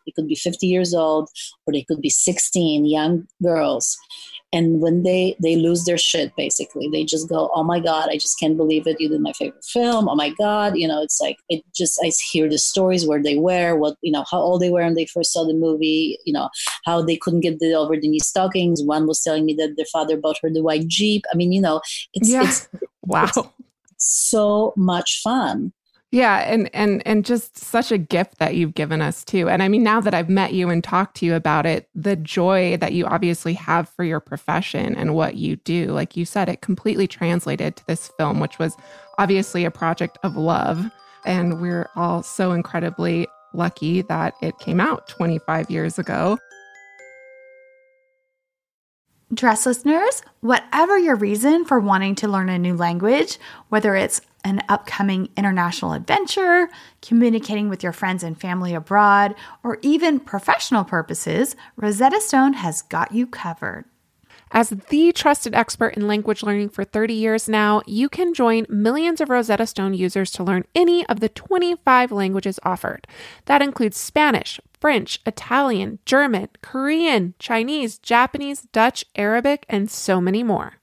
[0.06, 1.32] they could be 50 years old,
[1.66, 3.98] or they could be 16, young girls,
[4.54, 6.88] and when they they lose their shit basically.
[6.88, 9.66] They just go oh my god i just can't believe it you did my favorite
[9.66, 10.08] film.
[10.08, 13.38] Oh my god you know it's like it just i hear the stories where they
[13.38, 16.32] were what you know how old they were when they first saw the movie you
[16.32, 16.50] know
[16.86, 18.84] how they couldn't get the over the knee stockings.
[18.84, 21.24] One was telling me that their father bought her the white jeep.
[21.34, 21.82] I mean you know
[22.14, 22.44] it's yeah.
[22.44, 22.70] it's
[23.04, 23.26] wow.
[23.26, 23.50] it's
[23.98, 25.74] so much fun
[26.14, 29.50] yeah, and and and just such a gift that you've given us too.
[29.50, 32.16] And I mean now that I've met you and talked to you about it, the
[32.16, 36.50] joy that you obviously have for your profession and what you do, like you said,
[36.50, 38.78] it completely translated to this film which was
[39.18, 40.86] obviously a project of love
[41.26, 46.38] and we're all so incredibly lucky that it came out 25 years ago.
[49.34, 54.62] Dress listeners, whatever your reason for wanting to learn a new language, whether it's an
[54.70, 56.70] upcoming international adventure,
[57.02, 63.14] communicating with your friends and family abroad, or even professional purposes, Rosetta Stone has got
[63.14, 63.86] you covered.
[64.52, 69.20] As the trusted expert in language learning for 30 years now, you can join millions
[69.20, 73.08] of Rosetta Stone users to learn any of the 25 languages offered.
[73.46, 80.74] That includes Spanish, French, Italian, German, Korean, Chinese, Japanese, Dutch, Arabic, and so many more.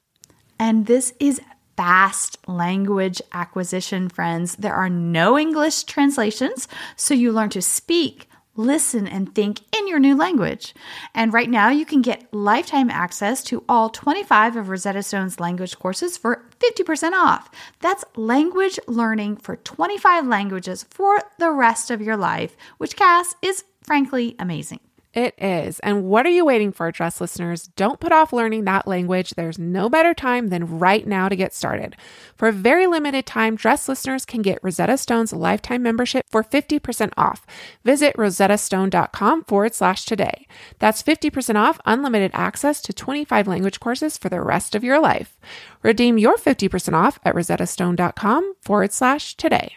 [0.59, 1.41] And this is
[1.81, 4.55] fast language acquisition, friends.
[4.57, 9.99] There are no English translations, so you learn to speak, listen, and think in your
[9.99, 10.75] new language.
[11.15, 15.79] And right now, you can get lifetime access to all 25 of Rosetta Stone's language
[15.79, 17.51] courses for 50% off.
[17.81, 23.65] That's language learning for 25 languages for the rest of your life, which, Cass, is
[23.83, 24.81] frankly amazing.
[25.13, 25.81] It is.
[25.81, 27.65] And what are you waiting for, Dressed listeners?
[27.75, 29.31] Don't put off learning that language.
[29.31, 31.97] There's no better time than right now to get started.
[32.37, 37.13] For a very limited time, Dressed listeners can get Rosetta Stone's lifetime membership for 50%
[37.17, 37.45] off.
[37.85, 40.47] Visit rosettastone.com forward slash today.
[40.79, 45.41] That's 50% off unlimited access to 25 language courses for the rest of your life.
[45.83, 49.77] Redeem your 50% off at rosettastone.com forward slash today.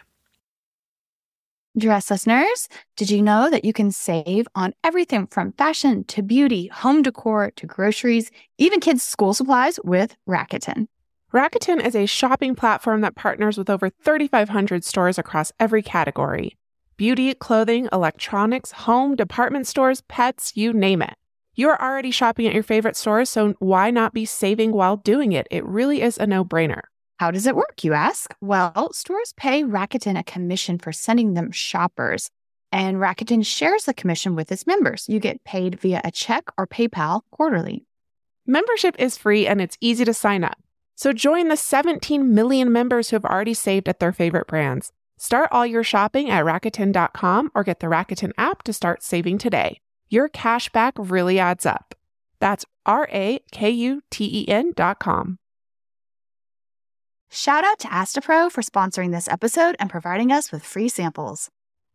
[1.76, 6.68] Dressed listeners, did you know that you can save on everything from fashion to beauty,
[6.68, 10.86] home decor to groceries, even kids' school supplies with Rakuten?
[11.32, 16.56] Rakuten is a shopping platform that partners with over 3,500 stores across every category
[16.96, 21.14] beauty, clothing, electronics, home, department stores, pets, you name it.
[21.56, 25.48] You're already shopping at your favorite stores, so why not be saving while doing it?
[25.50, 26.82] It really is a no brainer.
[27.18, 28.34] How does it work, you ask?
[28.40, 32.30] Well, stores pay Rakuten a commission for sending them shoppers,
[32.72, 35.08] and Rakuten shares the commission with its members.
[35.08, 37.86] You get paid via a check or PayPal quarterly.
[38.46, 40.58] Membership is free and it's easy to sign up.
[40.96, 44.92] So join the 17 million members who have already saved at their favorite brands.
[45.16, 49.80] Start all your shopping at Rakuten.com or get the Rakuten app to start saving today.
[50.08, 51.94] Your cash back really adds up.
[52.40, 55.38] That's R A K U T E N.com.
[57.36, 61.50] Shout out to Astepro for sponsoring this episode and providing us with free samples.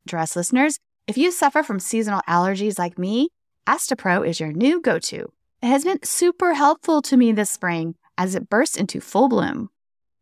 [0.05, 3.29] Dressed listeners, if you suffer from seasonal allergies like me,
[3.65, 5.31] Astepro is your new go to.
[5.63, 9.69] It has been super helpful to me this spring as it bursts into full bloom.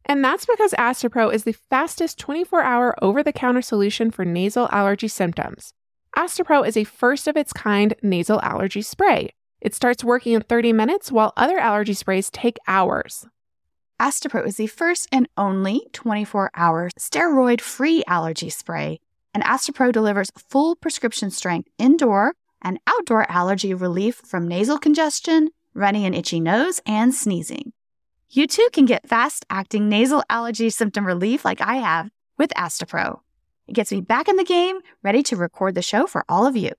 [0.05, 4.69] And that's because Astepro is the fastest 24 hour over the counter solution for nasal
[4.71, 5.73] allergy symptoms.
[6.15, 9.31] Astepro is a first of its kind nasal allergy spray.
[9.61, 13.25] It starts working in 30 minutes while other allergy sprays take hours.
[13.99, 18.99] Astepro is the first and only 24 hour steroid free allergy spray,
[19.33, 26.05] and Astepro delivers full prescription strength indoor and outdoor allergy relief from nasal congestion, runny
[26.05, 27.73] and itchy nose, and sneezing.
[28.29, 33.21] You too can get fast acting nasal allergy symptom relief like I have with Astepro.
[33.67, 36.55] It gets me back in the game, ready to record the show for all of
[36.55, 36.71] you.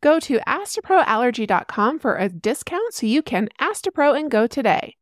[0.00, 4.97] Go to asteproallergy.com for a discount so you can Astepro and go today.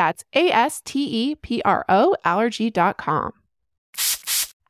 [0.00, 3.32] That's A S T E P R O allergy.com.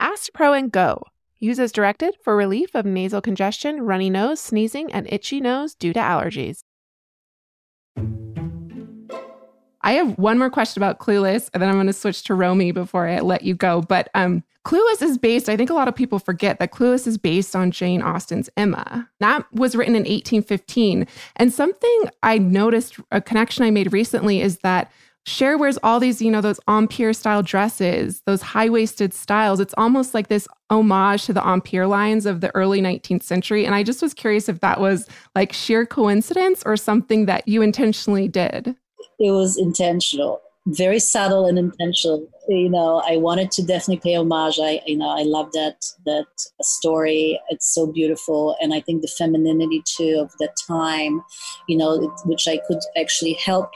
[0.01, 1.05] Astepro and Go.
[1.39, 5.93] Use as directed for relief of nasal congestion, runny nose, sneezing, and itchy nose due
[5.93, 6.65] to allergies.
[9.83, 12.73] I have one more question about Clueless, and then I'm going to switch to Romy
[12.73, 13.83] before I let you go.
[13.83, 17.17] But um, Clueless is based, I think a lot of people forget that Clueless is
[17.17, 19.09] based on Jane Austen's Emma.
[19.21, 21.07] That was written in 1815.
[21.37, 24.91] And something I noticed, a connection I made recently is that
[25.27, 29.61] Cher wears all these, you know, those Empire style dresses, those high waisted styles.
[29.61, 33.67] It's almost like this homage to the Empire lines of the early 19th century.
[33.67, 37.61] And I just was curious if that was like sheer coincidence or something that you
[37.63, 38.75] intentionally did.
[39.19, 42.29] It was intentional very subtle and intentional.
[42.49, 44.59] You know, I wanted to definitely pay homage.
[44.61, 46.27] I, you know, I love that that
[46.61, 47.41] story.
[47.49, 51.23] It's so beautiful, and I think the femininity too of that time,
[51.69, 53.71] you know, which I could actually help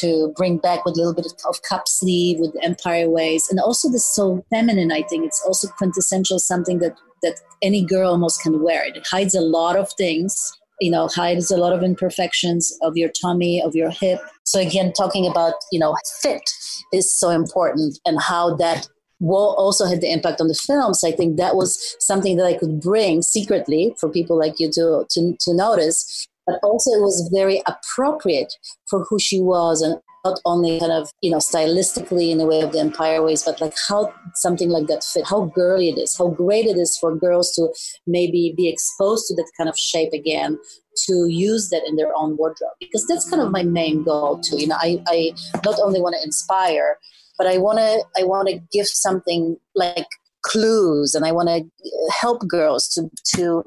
[0.00, 3.88] to bring back with a little bit of cup sleeve with empire waist, and also
[3.90, 4.90] the so feminine.
[4.90, 8.84] I think it's also quintessential something that that any girl almost can wear.
[8.84, 13.10] It hides a lot of things you know hides a lot of imperfections of your
[13.20, 14.20] tummy of your hip.
[14.44, 16.42] So again talking about you know fit
[16.92, 18.88] is so important and how that
[19.20, 21.02] will also had the impact on the films.
[21.04, 25.04] I think that was something that i could bring secretly for people like you to
[25.10, 28.54] to, to notice but also it was very appropriate
[28.88, 32.60] for who she was and not only kind of you know stylistically in the way
[32.60, 36.16] of the empire waist but like how something like that fit how girly it is
[36.16, 37.68] how great it is for girls to
[38.06, 40.58] maybe be exposed to that kind of shape again
[41.06, 42.72] to use that in their own wardrobe.
[42.80, 44.58] Because that's kind of my main goal too.
[44.60, 45.32] You know i, I
[45.64, 46.98] not only want to inspire
[47.38, 50.06] but i want to i want to give something like
[50.42, 51.58] clues and i want to
[52.20, 53.64] help girls to to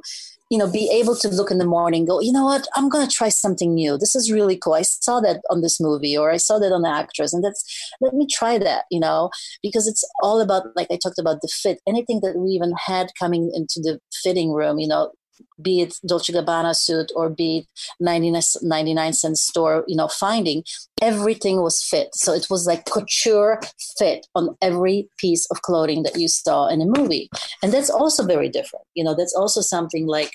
[0.51, 3.07] you know, be able to look in the morning, go, you know what, I'm going
[3.07, 3.97] to try something new.
[3.97, 4.73] This is really cool.
[4.73, 7.31] I saw that on this movie or I saw that on the actress.
[7.31, 7.63] And that's,
[8.01, 9.29] let me try that, you know,
[9.63, 13.11] because it's all about, like I talked about the fit, anything that we even had
[13.17, 15.13] coming into the fitting room, you know,
[15.61, 17.67] be it Dolce Gabbana suit or be it
[17.99, 20.63] 99, 99 cent store, you know, finding,
[21.01, 22.09] everything was fit.
[22.13, 23.59] So it was like couture
[23.97, 27.29] fit on every piece of clothing that you saw in a movie.
[27.63, 28.85] And that's also very different.
[28.93, 30.31] You know, that's also something like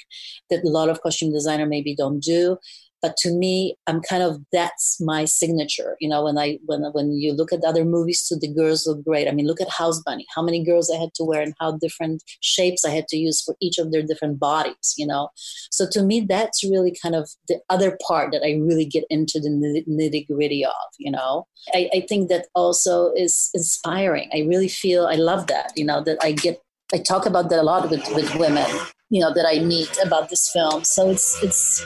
[0.50, 2.58] that a lot of costume designer maybe don't do
[3.06, 7.12] but to me i'm kind of that's my signature you know when i when when
[7.12, 9.28] you look at other movies too the girls look great.
[9.28, 11.72] I mean look at house bunny how many girls i had to wear and how
[11.72, 15.28] different shapes i had to use for each of their different bodies you know?
[15.70, 19.38] So to me that's really kind of the other part that i really get into
[19.38, 19.50] the
[19.88, 21.46] nitty gritty of you know?
[21.74, 24.30] I, I think that also is inspiring.
[24.34, 26.60] I really feel i love that you know that i get
[26.94, 28.70] I talk about that a lot with, with women,
[29.10, 30.84] you know, that I meet about this film.
[30.84, 31.84] So it's it's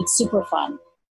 [0.00, 0.78] it's super fun.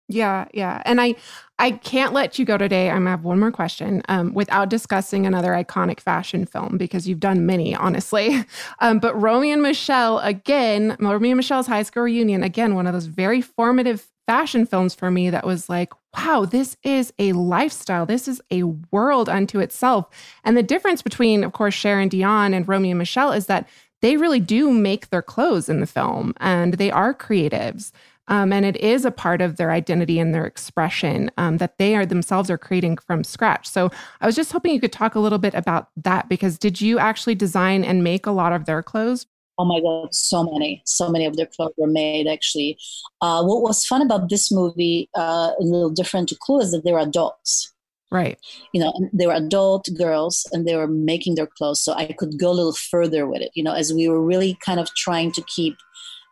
[0.09, 0.81] Yeah, yeah.
[0.85, 1.15] And I
[1.59, 2.89] I can't let you go today.
[2.89, 7.45] I'm have one more question um, without discussing another iconic fashion film because you've done
[7.45, 8.45] many, honestly.
[8.79, 12.93] Um, but Romy and Michele again, Romy and Michele's high school reunion, again, one of
[12.93, 18.05] those very formative fashion films for me that was like, wow, this is a lifestyle.
[18.05, 20.07] This is a world unto itself.
[20.43, 23.67] And the difference between, of course, Cher and Dionne and Romy and Michele is that
[24.01, 27.91] they really do make their clothes in the film and they are creatives.
[28.27, 31.95] Um, and it is a part of their identity and their expression um, that they
[31.95, 33.67] are themselves are creating from scratch.
[33.67, 33.89] So
[34.21, 36.99] I was just hoping you could talk a little bit about that because did you
[36.99, 39.25] actually design and make a lot of their clothes?
[39.59, 42.77] Oh my God, so many, so many of their clothes were made actually.
[43.21, 46.83] Uh, what was fun about this movie, uh, a little different to Clue, is that
[46.83, 47.73] they were adults.
[48.09, 48.39] Right.
[48.71, 51.83] You know, they were adult girls and they were making their clothes.
[51.83, 54.57] So I could go a little further with it, you know, as we were really
[54.63, 55.75] kind of trying to keep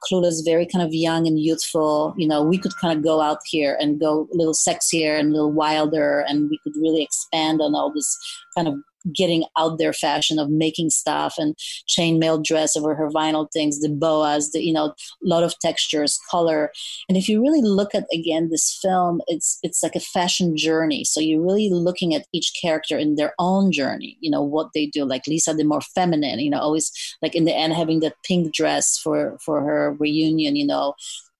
[0.09, 2.13] Clueless very kind of young and youthful.
[2.17, 5.29] You know, we could kind of go out here and go a little sexier and
[5.29, 8.17] a little wilder, and we could really expand on all this
[8.55, 8.75] kind of
[9.13, 11.55] getting out there fashion of making stuff and
[11.87, 14.93] chainmail dress over her vinyl things, the boas, the you know, a
[15.23, 16.71] lot of textures, color.
[17.09, 21.03] And if you really look at again this film, it's it's like a fashion journey.
[21.03, 24.87] So you're really looking at each character in their own journey, you know, what they
[24.87, 25.05] do.
[25.05, 26.91] Like Lisa, the more feminine, you know, always
[27.21, 30.95] like in the end having that pink dress for for her reunion, you know,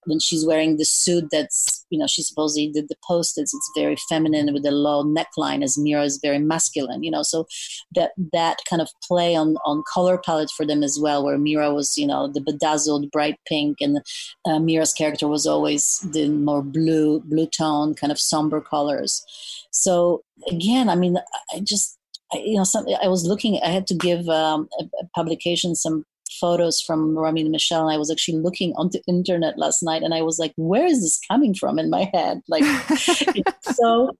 [0.05, 3.95] when she's wearing the suit that's you know she supposedly did the post-its it's very
[4.09, 7.45] feminine with a low neckline as mira is very masculine you know so
[7.93, 11.73] that that kind of play on on color palette for them as well where mira
[11.73, 14.01] was you know the bedazzled bright pink and
[14.45, 19.23] uh, mira's character was always the more blue blue tone kind of somber colors
[19.71, 21.17] so again i mean
[21.53, 21.97] i just
[22.33, 23.59] you know, some, I was looking.
[23.63, 26.05] I had to give um, a, a publication some
[26.39, 27.87] photos from Romy and Michele.
[27.87, 30.85] And I was actually looking on the internet last night and I was like, where
[30.85, 32.41] is this coming from in my head?
[32.47, 32.63] Like,
[32.95, 34.11] it's so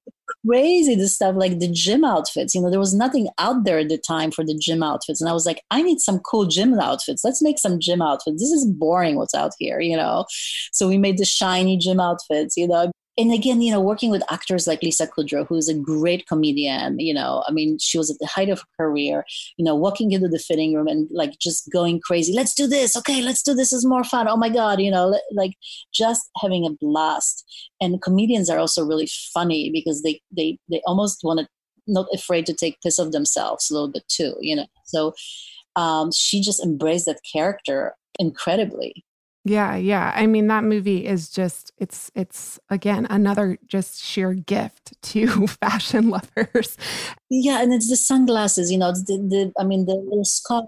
[0.46, 2.54] crazy, the stuff, like the gym outfits.
[2.54, 5.20] You know, there was nothing out there at the time for the gym outfits.
[5.20, 7.24] And I was like, I need some cool gym outfits.
[7.24, 8.40] Let's make some gym outfits.
[8.40, 10.26] This is boring what's out here, you know?
[10.72, 12.90] So we made the shiny gym outfits, you know?
[13.18, 17.14] And again, you know, working with actors like Lisa Kudrow, who's a great comedian, you
[17.14, 19.24] know, I mean, she was at the height of her career,
[19.56, 22.34] you know, walking into the fitting room and like just going crazy.
[22.34, 22.96] Let's do this.
[22.96, 23.72] Okay, let's do this.
[23.72, 24.28] is more fun.
[24.28, 25.54] Oh my God, you know, like
[25.94, 27.44] just having a blast.
[27.80, 31.48] And comedians are also really funny because they they they almost want to
[31.86, 34.66] not afraid to take piss of themselves a little bit too, you know.
[34.84, 35.14] So
[35.76, 39.04] um, she just embraced that character incredibly
[39.46, 40.12] yeah, yeah.
[40.14, 46.10] I mean that movie is just it's it's again another just sheer gift to fashion
[46.10, 46.76] lovers.
[47.30, 50.66] Yeah, and it's the sunglasses, you know, the, the I mean the little scarves,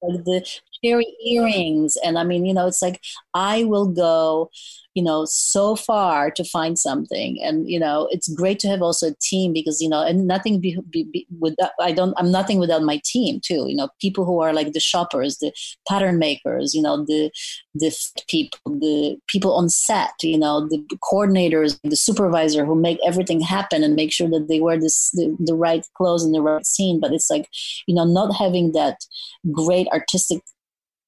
[0.00, 0.46] the
[0.84, 3.00] cherry earrings and I mean, you know, it's like
[3.34, 4.48] I will go
[4.94, 7.38] you know so far to find something.
[7.42, 10.60] And you know it's great to have also a team because you know and nothing
[10.60, 14.24] be, be, be without i don't i'm nothing without my team too you know people
[14.24, 15.52] who are like the shoppers the
[15.88, 17.30] pattern makers you know the
[17.74, 17.94] the
[18.28, 23.82] people the people on set you know the coordinators the supervisor who make everything happen
[23.82, 27.00] and make sure that they wear this the, the right clothes in the right scene.
[27.00, 27.48] But it's like
[27.86, 28.98] you know not having that
[29.52, 30.42] great artistic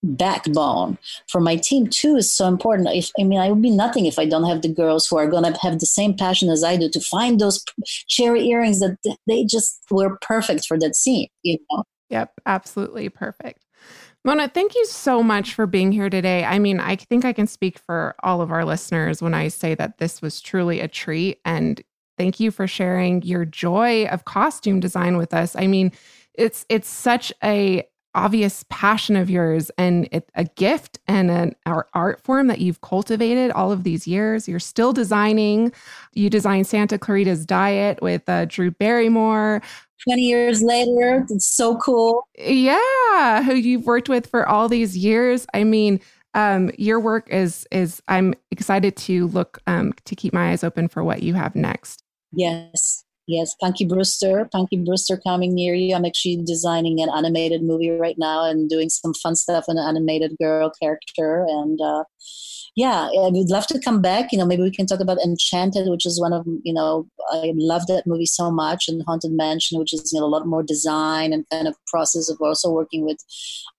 [0.03, 4.07] backbone for my team too is so important if i mean i would be nothing
[4.07, 6.63] if i don't have the girls who are going to have the same passion as
[6.63, 7.65] i do to find those
[8.07, 13.65] cherry earrings that they just were perfect for that scene you know yep absolutely perfect
[14.25, 16.45] Mona, thank you so much for being here today.
[16.45, 19.77] I mean, I think I can speak for all of our listeners when I say
[19.77, 21.39] that this was truly a treat.
[21.45, 21.81] And
[22.19, 25.55] thank you for sharing your joy of costume design with us.
[25.55, 25.93] I mean,
[26.35, 27.87] it's it's such a
[28.17, 33.51] obvious passion of yours and it, a gift and an art form that you've cultivated
[33.53, 34.49] all of these years.
[34.49, 35.71] You're still designing.
[36.15, 39.63] You designed Santa Clarita's Diet with uh, Drew Barrymore.
[40.05, 42.27] 20 years later, it's so cool.
[42.39, 45.47] Yeah, who you've worked with for all these years.
[45.53, 46.01] I mean,
[46.35, 50.89] um, your work is is I'm excited to look um, to keep my eyes open
[50.89, 52.03] for what you have next.
[52.33, 55.95] Yes, Yes, Punky Brewster, Punky Brewster coming near you.
[55.95, 59.85] I'm actually designing an animated movie right now and doing some fun stuff in an
[59.85, 61.45] animated girl character.
[61.49, 62.05] And uh,
[62.77, 64.31] yeah, I would love to come back.
[64.33, 67.55] You know, maybe we can talk about Enchanted, which is one of you know I
[67.57, 70.63] love that movie so much, and Haunted Mansion, which is you know a lot more
[70.63, 73.17] design and kind of process of also working with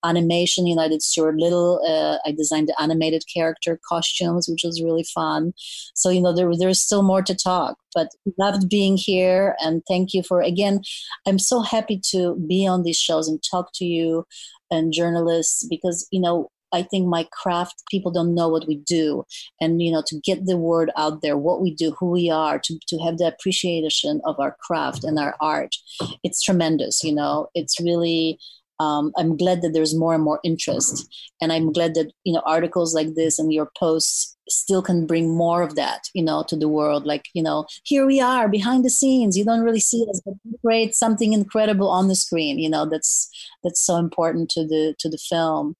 [0.04, 0.66] animation.
[0.66, 1.80] You know, I did Stuart Little.
[1.86, 5.52] Uh, I designed the animated character costumes, which was really fun.
[5.94, 10.12] So you know, there there's still more to talk, but loved being here, and thank
[10.12, 10.80] you for again.
[11.24, 14.24] I'm so happy to be on these shows and talk to you
[14.70, 19.24] and journalists because you know I think my craft, people don't know what we do.
[19.60, 22.58] And, you know, to get the word out there, what we do, who we are,
[22.58, 25.74] to, to have the appreciation of our craft and our art,
[26.22, 28.38] it's tremendous, you know, it's really,
[28.80, 31.08] um, I'm glad that there's more and more interest.
[31.40, 35.36] And I'm glad that, you know, articles like this and your posts still can bring
[35.36, 37.04] more of that, you know, to the world.
[37.04, 39.36] Like, you know, here we are behind the scenes.
[39.36, 42.58] You don't really see us, but create something incredible on the screen.
[42.58, 43.28] You know, that's
[43.64, 45.76] that's so important to the to the film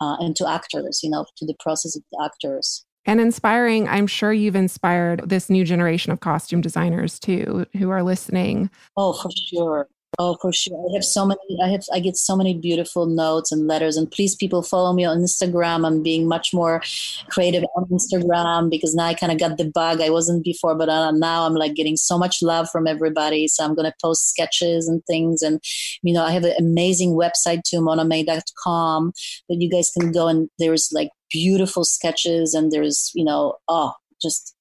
[0.00, 2.84] uh, and to actors, you know, to the process of the actors.
[3.04, 8.02] And inspiring, I'm sure you've inspired this new generation of costume designers too, who are
[8.02, 8.70] listening.
[8.96, 9.88] Oh, for sure.
[10.18, 10.76] Oh, for sure.
[10.90, 11.40] I have so many.
[11.64, 11.84] I have.
[11.92, 13.96] I get so many beautiful notes and letters.
[13.96, 15.86] And please, people, follow me on Instagram.
[15.86, 16.82] I'm being much more
[17.30, 20.02] creative on Instagram because now I kind of got the bug.
[20.02, 23.48] I wasn't before, but uh, now I'm like getting so much love from everybody.
[23.48, 25.40] So I'm gonna post sketches and things.
[25.40, 25.60] And
[26.02, 29.12] you know, I have an amazing website too, monamay.com,
[29.48, 33.92] that you guys can go and there's like beautiful sketches and there's you know, oh,
[34.20, 34.54] just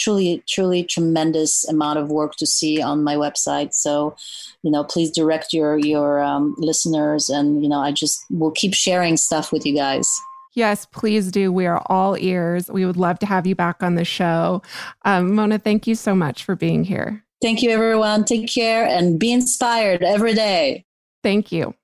[0.00, 4.16] truly truly tremendous amount of work to see on my website so
[4.62, 8.74] you know please direct your your um, listeners and you know i just will keep
[8.74, 10.08] sharing stuff with you guys
[10.52, 11.52] Yes, please do.
[11.52, 12.68] We are all ears.
[12.68, 14.62] We would love to have you back on the show.
[15.04, 17.24] Um, Mona, thank you so much for being here.
[17.40, 18.24] Thank you, everyone.
[18.24, 20.84] Take care and be inspired every day.
[21.22, 21.74] Thank you.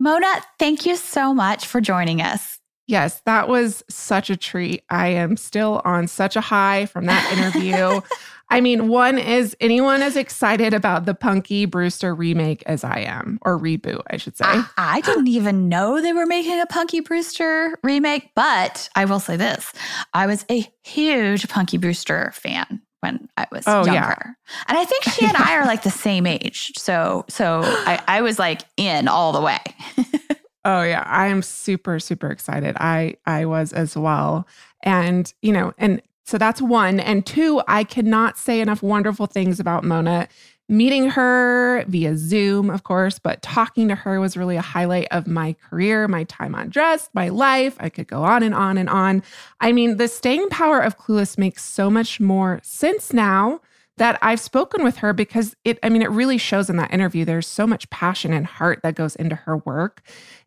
[0.00, 2.59] Mona, thank you so much for joining us.
[2.90, 4.82] Yes, that was such a treat.
[4.90, 8.00] I am still on such a high from that interview.
[8.50, 13.38] I mean, one is anyone as excited about the Punky Brewster remake as I am,
[13.42, 14.44] or reboot, I should say.
[14.44, 19.20] I, I didn't even know they were making a Punky Brewster remake, but I will
[19.20, 19.72] say this
[20.12, 23.94] I was a huge Punky Brewster fan when I was oh, younger.
[23.94, 24.32] Yeah.
[24.66, 26.72] And I think she and I are like the same age.
[26.76, 29.60] So so I, I was like in all the way.
[30.64, 32.76] Oh yeah, I am super super excited.
[32.78, 34.46] I I was as well.
[34.82, 39.60] And, you know, and so that's one and two, I cannot say enough wonderful things
[39.60, 40.28] about Mona.
[40.68, 45.26] Meeting her via Zoom, of course, but talking to her was really a highlight of
[45.26, 47.76] my career, my time on Dressed, my life.
[47.80, 49.24] I could go on and on and on.
[49.60, 53.60] I mean, the staying power of Clueless makes so much more sense now
[54.00, 57.26] that I've spoken with her because it, I mean, it really shows in that interview.
[57.26, 60.00] There's so much passion and heart that goes into her work.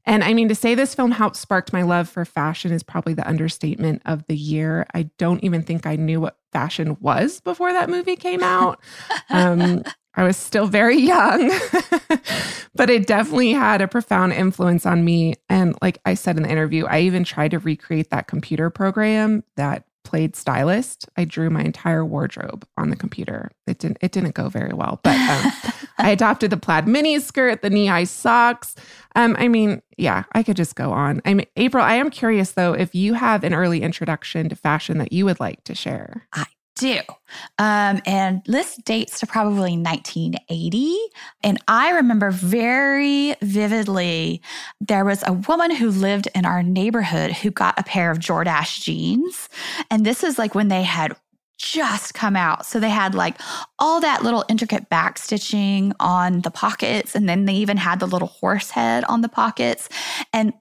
[0.06, 3.14] And I mean, to say this film helped sparked my love for fashion is probably
[3.14, 4.88] the understatement of the year.
[4.96, 8.80] I don't even think I knew what fashion was before that movie came out.
[9.30, 9.84] Um,
[10.16, 11.50] I was still very young,
[12.76, 15.36] but it definitely had a profound influence on me.
[15.48, 19.44] And like I said in the interview, I even tried to recreate that computer program
[19.58, 21.08] that played stylist.
[21.18, 23.52] I drew my entire wardrobe on the computer.
[23.68, 25.52] It didn't it didn't go very well, but um,
[25.98, 28.76] I adopted the plaid mini skirt, the knee high socks.
[29.16, 31.22] Um, I mean, yeah, I could just go on.
[31.26, 34.98] I mean, April, I am curious though if you have an early introduction to fashion
[34.98, 36.28] that you would like to share.
[36.34, 36.46] I
[36.76, 37.00] do.
[37.58, 40.98] Um, and this dates to probably 1980.
[41.44, 44.42] And I remember very vividly
[44.82, 48.82] there was a woman who lived in our neighborhood who got a pair of Jordache
[48.82, 49.50] jeans.
[49.90, 51.16] And this is like when they had
[51.58, 52.66] just come out.
[52.66, 53.40] So they had like
[53.80, 57.16] all that little intricate back stitching on the pockets.
[57.16, 59.88] And then they even had the little horse head on the pockets.
[60.34, 60.54] And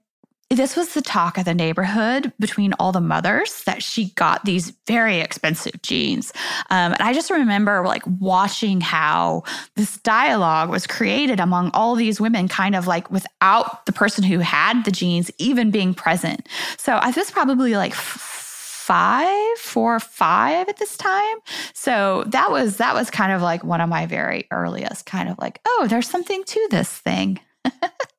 [0.56, 4.72] this was the talk of the neighborhood between all the mothers that she got these
[4.86, 6.32] very expensive jeans.
[6.70, 9.44] Um, and I just remember like watching how
[9.76, 14.40] this dialogue was created among all these women, kind of like without the person who
[14.40, 16.48] had the jeans even being present.
[16.76, 21.36] So I was probably like five, four, five at this time.
[21.72, 25.38] So that was that was kind of like one of my very earliest kind of
[25.38, 27.38] like, oh, there's something to this thing.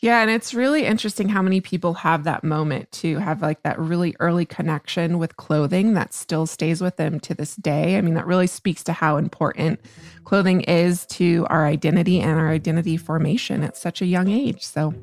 [0.00, 3.78] Yeah, and it's really interesting how many people have that moment to have like that
[3.80, 7.98] really early connection with clothing that still stays with them to this day.
[7.98, 9.80] I mean, that really speaks to how important
[10.24, 14.64] clothing is to our identity and our identity formation at such a young age.
[14.64, 14.94] So,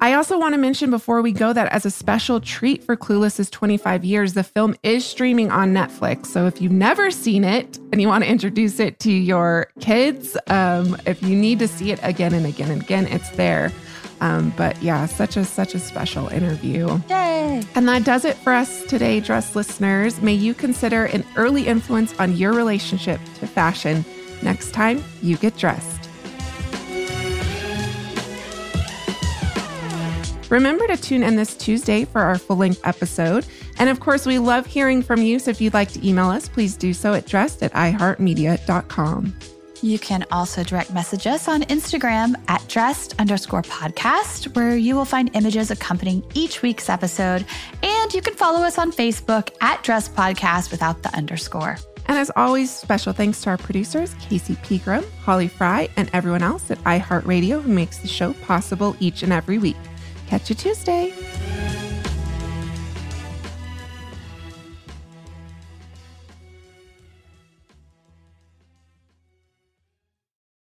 [0.00, 3.48] I also want to mention before we go that as a special treat for Clueless's
[3.48, 6.26] 25 years, the film is streaming on Netflix.
[6.26, 10.36] So if you've never seen it and you want to introduce it to your kids,
[10.48, 13.72] um, if you need to see it again and again and again, it's there.
[14.24, 16.98] Um, but yeah, such a such a special interview.
[17.10, 17.62] Yay!
[17.74, 20.22] And that does it for us today, Dressed listeners.
[20.22, 24.02] May you consider an early influence on your relationship to fashion
[24.40, 26.08] next time you get dressed.
[30.50, 33.44] Remember to tune in this Tuesday for our full length episode.
[33.78, 35.38] And of course, we love hearing from you.
[35.38, 39.34] So if you'd like to email us, please do so at dressed at iheartmedia.com.
[39.84, 45.04] You can also direct message us on Instagram at dressed underscore podcast, where you will
[45.04, 47.44] find images accompanying each week's episode.
[47.82, 51.76] And you can follow us on Facebook at dress podcast without the underscore.
[52.06, 56.70] And as always, special thanks to our producers, Casey Pegram, Holly Fry, and everyone else
[56.70, 59.76] at iHeartRadio who makes the show possible each and every week.
[60.28, 61.12] Catch you Tuesday.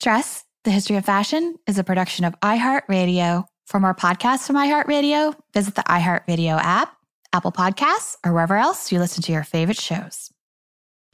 [0.02, 3.45] Dressed, the History of Fashion is a production of iHeartRadio.
[3.68, 6.97] For more podcasts from iHeartRadio, visit the iHeartRadio app,
[7.32, 10.32] Apple Podcasts, or wherever else you listen to your favorite shows.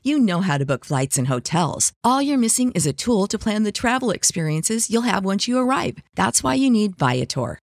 [0.03, 1.91] You know how to book flights and hotels.
[2.01, 5.57] All you're missing is a tool to plan the travel experiences you'll have once you
[5.57, 5.97] arrive.
[6.15, 7.59] That's why you need Viator.